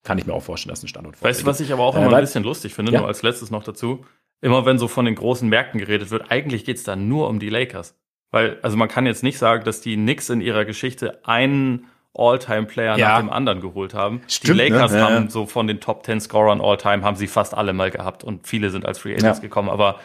[0.07, 1.99] kann ich mir auch vorstellen, dass ein Standort Weißt du, was ich aber auch äh,
[1.99, 3.01] immer ein bisschen lustig finde, ja?
[3.01, 4.05] nur als letztes noch dazu?
[4.41, 7.39] Immer wenn so von den großen Märkten geredet wird, eigentlich geht es da nur um
[7.39, 7.95] die Lakers.
[8.31, 12.97] Weil, also man kann jetzt nicht sagen, dass die Knicks in ihrer Geschichte einen All-Time-Player
[12.99, 13.09] ja.
[13.09, 14.23] nach dem anderen geholt haben.
[14.27, 14.69] Stimmt, die ne?
[14.69, 14.99] Lakers ne?
[14.99, 18.25] ja, haben so von den Top 10 Scorern All-Time haben sie fast alle mal gehabt
[18.25, 19.69] und viele sind als Free Agents gekommen.
[19.69, 20.01] Aber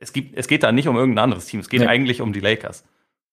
[0.00, 1.60] es, gibt, es geht da nicht um irgendein anderes Team.
[1.60, 2.84] Es geht eigentlich um die Lakers.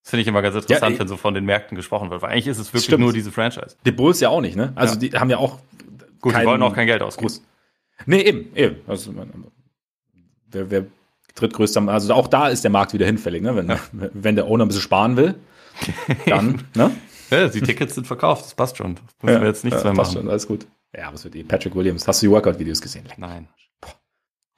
[0.05, 2.31] Das finde ich immer ganz interessant, ja, wenn so von den Märkten gesprochen wird, weil
[2.31, 3.01] eigentlich ist es wirklich stimmt.
[3.01, 3.75] nur diese Franchise.
[3.85, 4.71] Die Bulls ja auch nicht, ne?
[4.75, 4.99] Also ja.
[4.99, 5.57] die haben ja auch.
[6.21, 7.27] Gut, kein, die wollen auch kein Geld ausgeben.
[7.27, 7.43] Groß.
[8.05, 8.75] Nee, eben, eben.
[8.87, 9.13] Also,
[10.51, 10.85] wer, wer
[11.35, 13.55] drittgrößter, also auch da ist der Markt wieder hinfällig, ne?
[13.55, 13.79] Wenn, ja.
[13.91, 15.35] wenn der Owner ein bisschen sparen will,
[16.25, 16.91] dann, ne?
[17.31, 18.95] Ja, die Tickets sind verkauft, das passt schon.
[18.95, 20.13] Das müssen ja, wir jetzt nichts mehr machen.
[20.13, 20.67] Schon, alles gut.
[20.95, 21.43] Ja, was wird die?
[21.43, 22.07] Patrick Williams.
[22.07, 23.05] Hast du die Workout-Videos gesehen?
[23.17, 23.47] Nein.
[23.81, 23.93] Boah.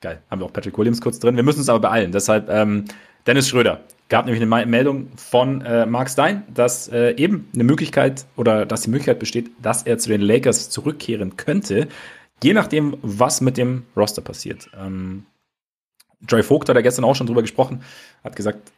[0.01, 0.21] Geil.
[0.29, 1.35] Haben wir auch Patrick Williams kurz drin.
[1.35, 2.11] Wir müssen uns aber beeilen.
[2.11, 2.85] Deshalb, ähm,
[3.25, 8.25] Dennis Schröder gab nämlich eine Meldung von äh, Mark Stein, dass äh, eben eine Möglichkeit
[8.35, 11.87] oder dass die Möglichkeit besteht, dass er zu den Lakers zurückkehren könnte,
[12.43, 14.69] je nachdem, was mit dem Roster passiert.
[14.79, 15.25] Ähm,
[16.27, 17.81] Joy Vogt hat ja gestern auch schon drüber gesprochen,
[18.23, 18.71] hat gesagt,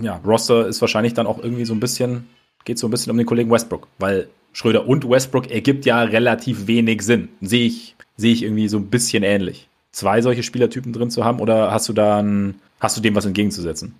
[0.00, 2.28] ja, Roster ist wahrscheinlich dann auch irgendwie so ein bisschen,
[2.64, 6.66] geht so ein bisschen um den Kollegen Westbrook, weil Schröder und Westbrook ergibt ja relativ
[6.66, 7.28] wenig Sinn.
[7.40, 9.68] Sehe ich, sehe ich irgendwie so ein bisschen ähnlich.
[9.92, 13.26] Zwei solche Spielertypen drin zu haben oder hast du da ein, hast du dem was
[13.26, 13.94] entgegenzusetzen?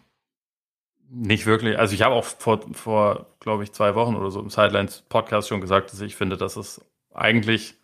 [1.10, 1.78] Nicht wirklich.
[1.78, 5.60] Also ich habe auch vor, vor glaube ich, zwei Wochen oder so im Sidelines-Podcast schon
[5.60, 7.74] gesagt, dass ich finde, dass es eigentlich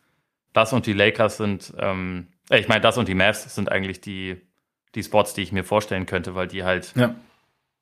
[0.53, 4.01] das und die Lakers sind, ähm, äh, ich meine, das und die Mavs sind eigentlich
[4.01, 4.41] die,
[4.95, 7.15] die Spots, die ich mir vorstellen könnte, weil die halt ja.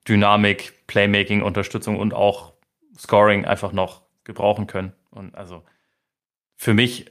[0.07, 2.53] Dynamik, Playmaking, Unterstützung und auch
[2.99, 4.93] Scoring einfach noch gebrauchen können.
[5.11, 5.63] Und also
[6.57, 7.11] für mich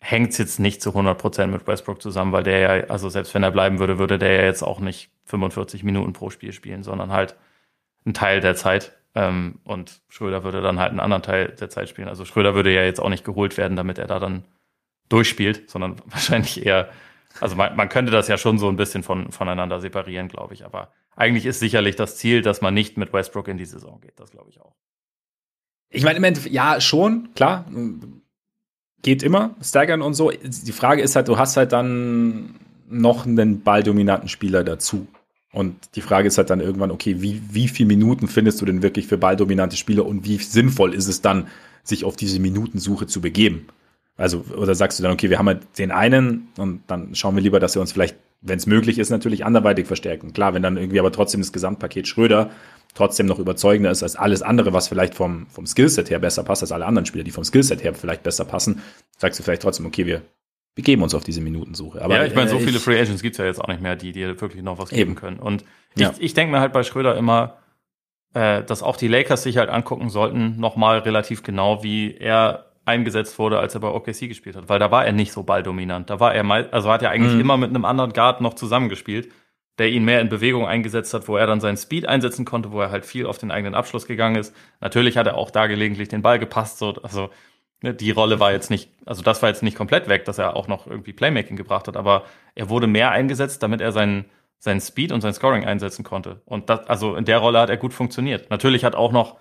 [0.00, 3.42] hängt es jetzt nicht zu 100% mit Westbrook zusammen, weil der ja, also selbst wenn
[3.42, 7.12] er bleiben würde, würde der ja jetzt auch nicht 45 Minuten pro Spiel spielen, sondern
[7.12, 7.36] halt
[8.04, 8.96] einen Teil der Zeit.
[9.14, 12.08] Ähm, und Schröder würde dann halt einen anderen Teil der Zeit spielen.
[12.08, 14.44] Also Schröder würde ja jetzt auch nicht geholt werden, damit er da dann
[15.08, 16.88] durchspielt, sondern wahrscheinlich eher,
[17.40, 20.64] also man, man könnte das ja schon so ein bisschen von, voneinander separieren, glaube ich.
[20.64, 24.18] Aber eigentlich ist sicherlich das Ziel, dass man nicht mit Westbrook in die Saison geht.
[24.18, 24.74] Das glaube ich auch.
[25.90, 27.66] Ich meine, im Endeffekt, ja, schon, klar
[29.02, 30.30] geht immer, staggern und so.
[30.30, 32.56] Die Frage ist halt, du hast halt dann
[32.88, 35.06] noch einen balldominanten Spieler dazu.
[35.52, 38.82] Und die Frage ist halt dann irgendwann, okay, wie, wie viele Minuten findest du denn
[38.82, 41.48] wirklich für balldominante Spieler und wie sinnvoll ist es dann,
[41.82, 43.66] sich auf diese Minutensuche zu begeben?
[44.16, 47.42] Also, oder sagst du dann, okay, wir haben halt den einen und dann schauen wir
[47.42, 50.32] lieber, dass wir uns vielleicht, wenn es möglich ist, natürlich anderweitig verstärken.
[50.32, 52.50] Klar, wenn dann irgendwie aber trotzdem das Gesamtpaket Schröder
[52.94, 56.62] trotzdem noch überzeugender ist als alles andere, was vielleicht vom, vom Skillset her besser passt,
[56.62, 58.82] als alle anderen Spieler, die vom Skillset her vielleicht besser passen,
[59.16, 60.22] sagst du vielleicht trotzdem, okay, wir
[60.74, 62.02] begeben uns auf diese Minutensuche.
[62.02, 63.80] Aber, ja, ich meine, so äh, viele Free Agents gibt es ja jetzt auch nicht
[63.80, 65.14] mehr, die dir wirklich noch was geben eben.
[65.14, 65.38] können.
[65.38, 65.64] Und
[65.94, 66.14] ich, ja.
[66.18, 67.58] ich denke mir halt bei Schröder immer,
[68.34, 73.38] äh, dass auch die Lakers sich halt angucken sollten, nochmal relativ genau, wie er eingesetzt
[73.38, 76.10] wurde, als er bei OKC gespielt hat, weil da war er nicht so balldominant.
[76.10, 77.40] Da war er mal, also hat er eigentlich mhm.
[77.40, 79.30] immer mit einem anderen Guard noch zusammengespielt,
[79.80, 82.82] der ihn mehr in Bewegung eingesetzt hat, wo er dann seinen Speed einsetzen konnte, wo
[82.82, 84.54] er halt viel auf den eigenen Abschluss gegangen ist.
[84.80, 87.30] Natürlich hat er auch da gelegentlich den Ball gepasst, so, also
[87.82, 90.54] ne, die Rolle war jetzt nicht, also das war jetzt nicht komplett weg, dass er
[90.54, 92.24] auch noch irgendwie Playmaking gebracht hat, aber
[92.54, 94.26] er wurde mehr eingesetzt, damit er seinen
[94.62, 96.42] seinen Speed und sein Scoring einsetzen konnte.
[96.44, 98.50] Und das, also in der Rolle hat er gut funktioniert.
[98.50, 99.38] Natürlich hat auch noch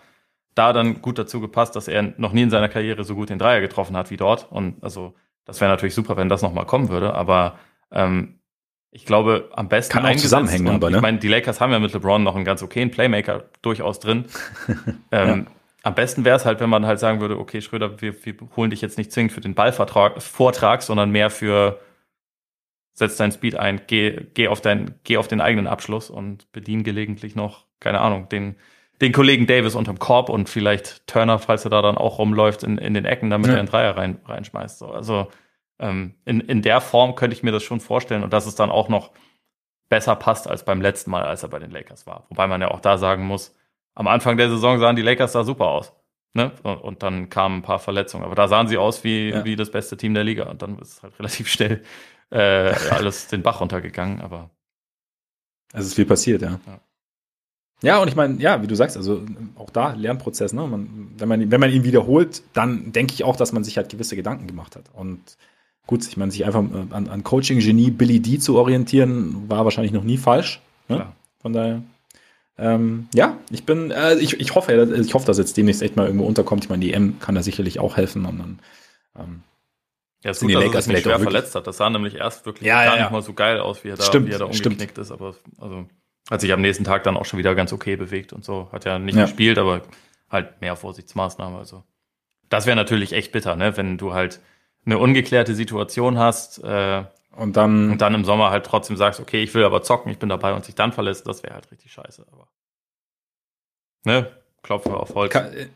[0.55, 3.37] da dann gut dazu gepasst, dass er noch nie in seiner Karriere so gut den
[3.37, 4.49] Dreier getroffen hat wie dort.
[4.49, 7.13] Und also das wäre natürlich super, wenn das nochmal kommen würde.
[7.15, 7.59] Aber
[7.91, 8.38] ähm,
[8.91, 10.67] ich glaube, am besten kann auch zusammenhängen.
[10.67, 10.97] Und aber, ne?
[10.97, 14.25] Ich meine, die Lakers haben ja mit LeBron noch einen ganz okayen Playmaker durchaus drin.
[15.11, 15.45] ähm, ja.
[15.83, 18.71] Am besten wäre es halt, wenn man halt sagen würde, okay, Schröder, wir, wir holen
[18.71, 21.79] dich jetzt nicht zwingend für den Ballvortrag, sondern mehr für
[22.93, 26.83] setz deinen Speed ein, geh, geh auf dein, geh auf den eigenen Abschluss und bedien
[26.83, 28.57] gelegentlich noch, keine Ahnung, den
[29.01, 32.77] den Kollegen Davis unterm Korb und vielleicht Turner, falls er da dann auch rumläuft, in,
[32.77, 33.53] in den Ecken, damit ja.
[33.53, 34.79] er einen Dreier rein, reinschmeißt.
[34.79, 35.29] So, also
[35.79, 38.69] ähm, in, in der Form könnte ich mir das schon vorstellen und dass es dann
[38.69, 39.11] auch noch
[39.89, 42.25] besser passt als beim letzten Mal, als er bei den Lakers war.
[42.29, 43.55] Wobei man ja auch da sagen muss,
[43.95, 45.93] am Anfang der Saison sahen die Lakers da super aus.
[46.33, 46.51] Ne?
[46.63, 48.23] Und, und dann kamen ein paar Verletzungen.
[48.23, 49.43] Aber da sahen sie aus wie, ja.
[49.43, 50.45] wie das beste Team der Liga.
[50.45, 51.83] Und dann ist es halt relativ schnell
[52.29, 54.21] äh, alles den Bach runtergegangen.
[54.21, 54.51] Aber
[55.73, 56.59] es ist viel passiert, ja.
[56.65, 56.79] ja.
[57.81, 59.23] Ja, und ich meine, ja, wie du sagst, also
[59.55, 60.67] auch da Lernprozess, ne?
[60.67, 63.87] Man, wenn, man, wenn man ihn wiederholt, dann denke ich auch, dass man sich halt
[63.87, 64.83] gewisse Gedanken gemacht hat.
[64.93, 65.37] Und
[65.89, 69.91] gut, ich meine, sich einfach äh, an, an Coaching-Genie Billy D zu orientieren, war wahrscheinlich
[69.91, 70.61] noch nie falsch.
[70.87, 71.07] Ne?
[71.41, 71.81] Von daher.
[72.59, 74.71] Ähm, ja, ich bin, äh, ich, ich hoffe,
[75.01, 76.63] ich hoffe, dass jetzt demnächst echt mal irgendwo unterkommt.
[76.63, 78.59] Ich meine, die M kann da sicherlich auch helfen und dann
[79.17, 79.41] ähm,
[80.23, 81.65] ja, ist gut, dass er sich nicht schwer verletzt hat.
[81.65, 83.97] Das sah nämlich erst wirklich ja, gar ja, nicht mal so geil aus, wie er
[83.97, 84.97] da, stimmt, wie er da umgeknickt stimmt.
[84.99, 85.11] ist.
[85.11, 85.87] Aber also
[86.29, 88.69] hat sich am nächsten Tag dann auch schon wieder ganz okay bewegt und so.
[88.71, 89.23] Hat ja nicht ja.
[89.23, 89.81] gespielt, aber
[90.29, 91.57] halt mehr Vorsichtsmaßnahmen.
[91.57, 91.83] Also
[92.49, 93.75] das wäre natürlich echt bitter, ne?
[93.75, 94.39] wenn du halt
[94.85, 97.03] eine ungeklärte Situation hast äh,
[97.35, 100.19] und dann und dann im Sommer halt trotzdem sagst, okay, ich will aber zocken, ich
[100.19, 102.25] bin dabei und sich dann verlässt, das wäre halt richtig scheiße.
[102.31, 102.47] Aber
[104.03, 105.33] ne, klopfen wir auf Holz.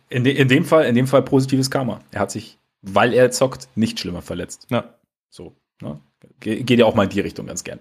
[0.10, 2.00] In, de, in dem Fall, in dem Fall positives Karma.
[2.12, 4.68] Er hat sich, weil er zockt, nicht schlimmer verletzt.
[4.70, 4.96] Ja.
[5.30, 5.56] So.
[5.82, 6.00] Ne?
[6.40, 7.80] Ge geht ja auch mal in die Richtung ganz gern.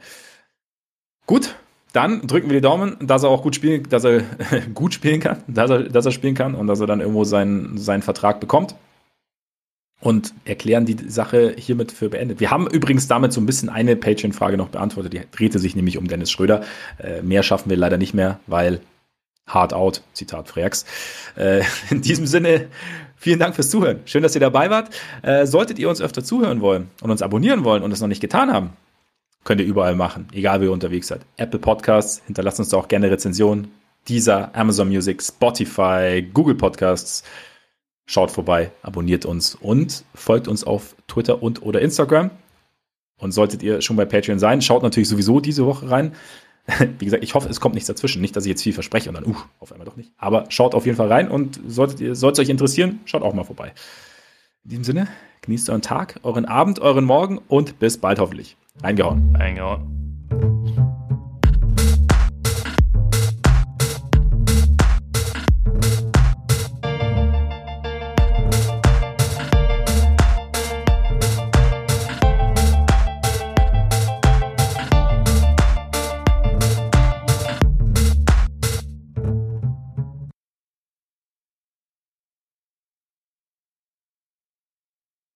[1.27, 1.55] Gut,
[1.93, 4.23] dann drücken wir die Daumen, dass er auch gut spielen, dass er
[4.75, 7.79] gut spielen kann, dass er, dass er spielen kann und dass er dann irgendwo seinen,
[7.79, 8.75] seinen Vertrag bekommt.
[10.03, 12.41] Und erklären die Sache hiermit für beendet.
[12.41, 15.13] Wir haben übrigens damit so ein bisschen eine Patreon-Frage noch beantwortet.
[15.13, 16.65] Die drehte sich nämlich um Dennis Schröder.
[16.99, 18.81] Äh, mehr schaffen wir leider nicht mehr, weil
[19.47, 20.85] hard out, Zitat Freaks.
[21.37, 22.67] Äh, in diesem Sinne,
[23.17, 24.01] vielen Dank fürs Zuhören.
[24.05, 24.91] Schön, dass ihr dabei wart.
[25.23, 28.21] Äh, solltet ihr uns öfter zuhören wollen und uns abonnieren wollen und es noch nicht
[28.21, 28.71] getan haben,
[29.45, 31.23] Könnt ihr überall machen, egal wie ihr unterwegs seid.
[31.37, 33.73] Apple Podcasts, hinterlasst uns da auch gerne Rezensionen.
[34.07, 37.25] Dieser Amazon Music, Spotify, Google Podcasts.
[38.07, 42.31] Schaut vorbei, abonniert uns und folgt uns auf Twitter und oder Instagram.
[43.17, 46.13] Und solltet ihr schon bei Patreon sein, schaut natürlich sowieso diese Woche rein.
[46.99, 48.21] Wie gesagt, ich hoffe, es kommt nichts dazwischen.
[48.21, 50.13] Nicht, dass ich jetzt viel verspreche und dann, uh, auf einmal doch nicht.
[50.17, 53.35] Aber schaut auf jeden Fall rein und solltet ihr, sollte es euch interessieren, schaut auch
[53.35, 53.73] mal vorbei.
[54.65, 55.09] In diesem Sinne,
[55.43, 58.57] genießt euren Tag, euren Abend, euren Morgen und bis bald hoffentlich.
[58.83, 59.37] Eingehauen.
[59.37, 60.02] Eingehauen.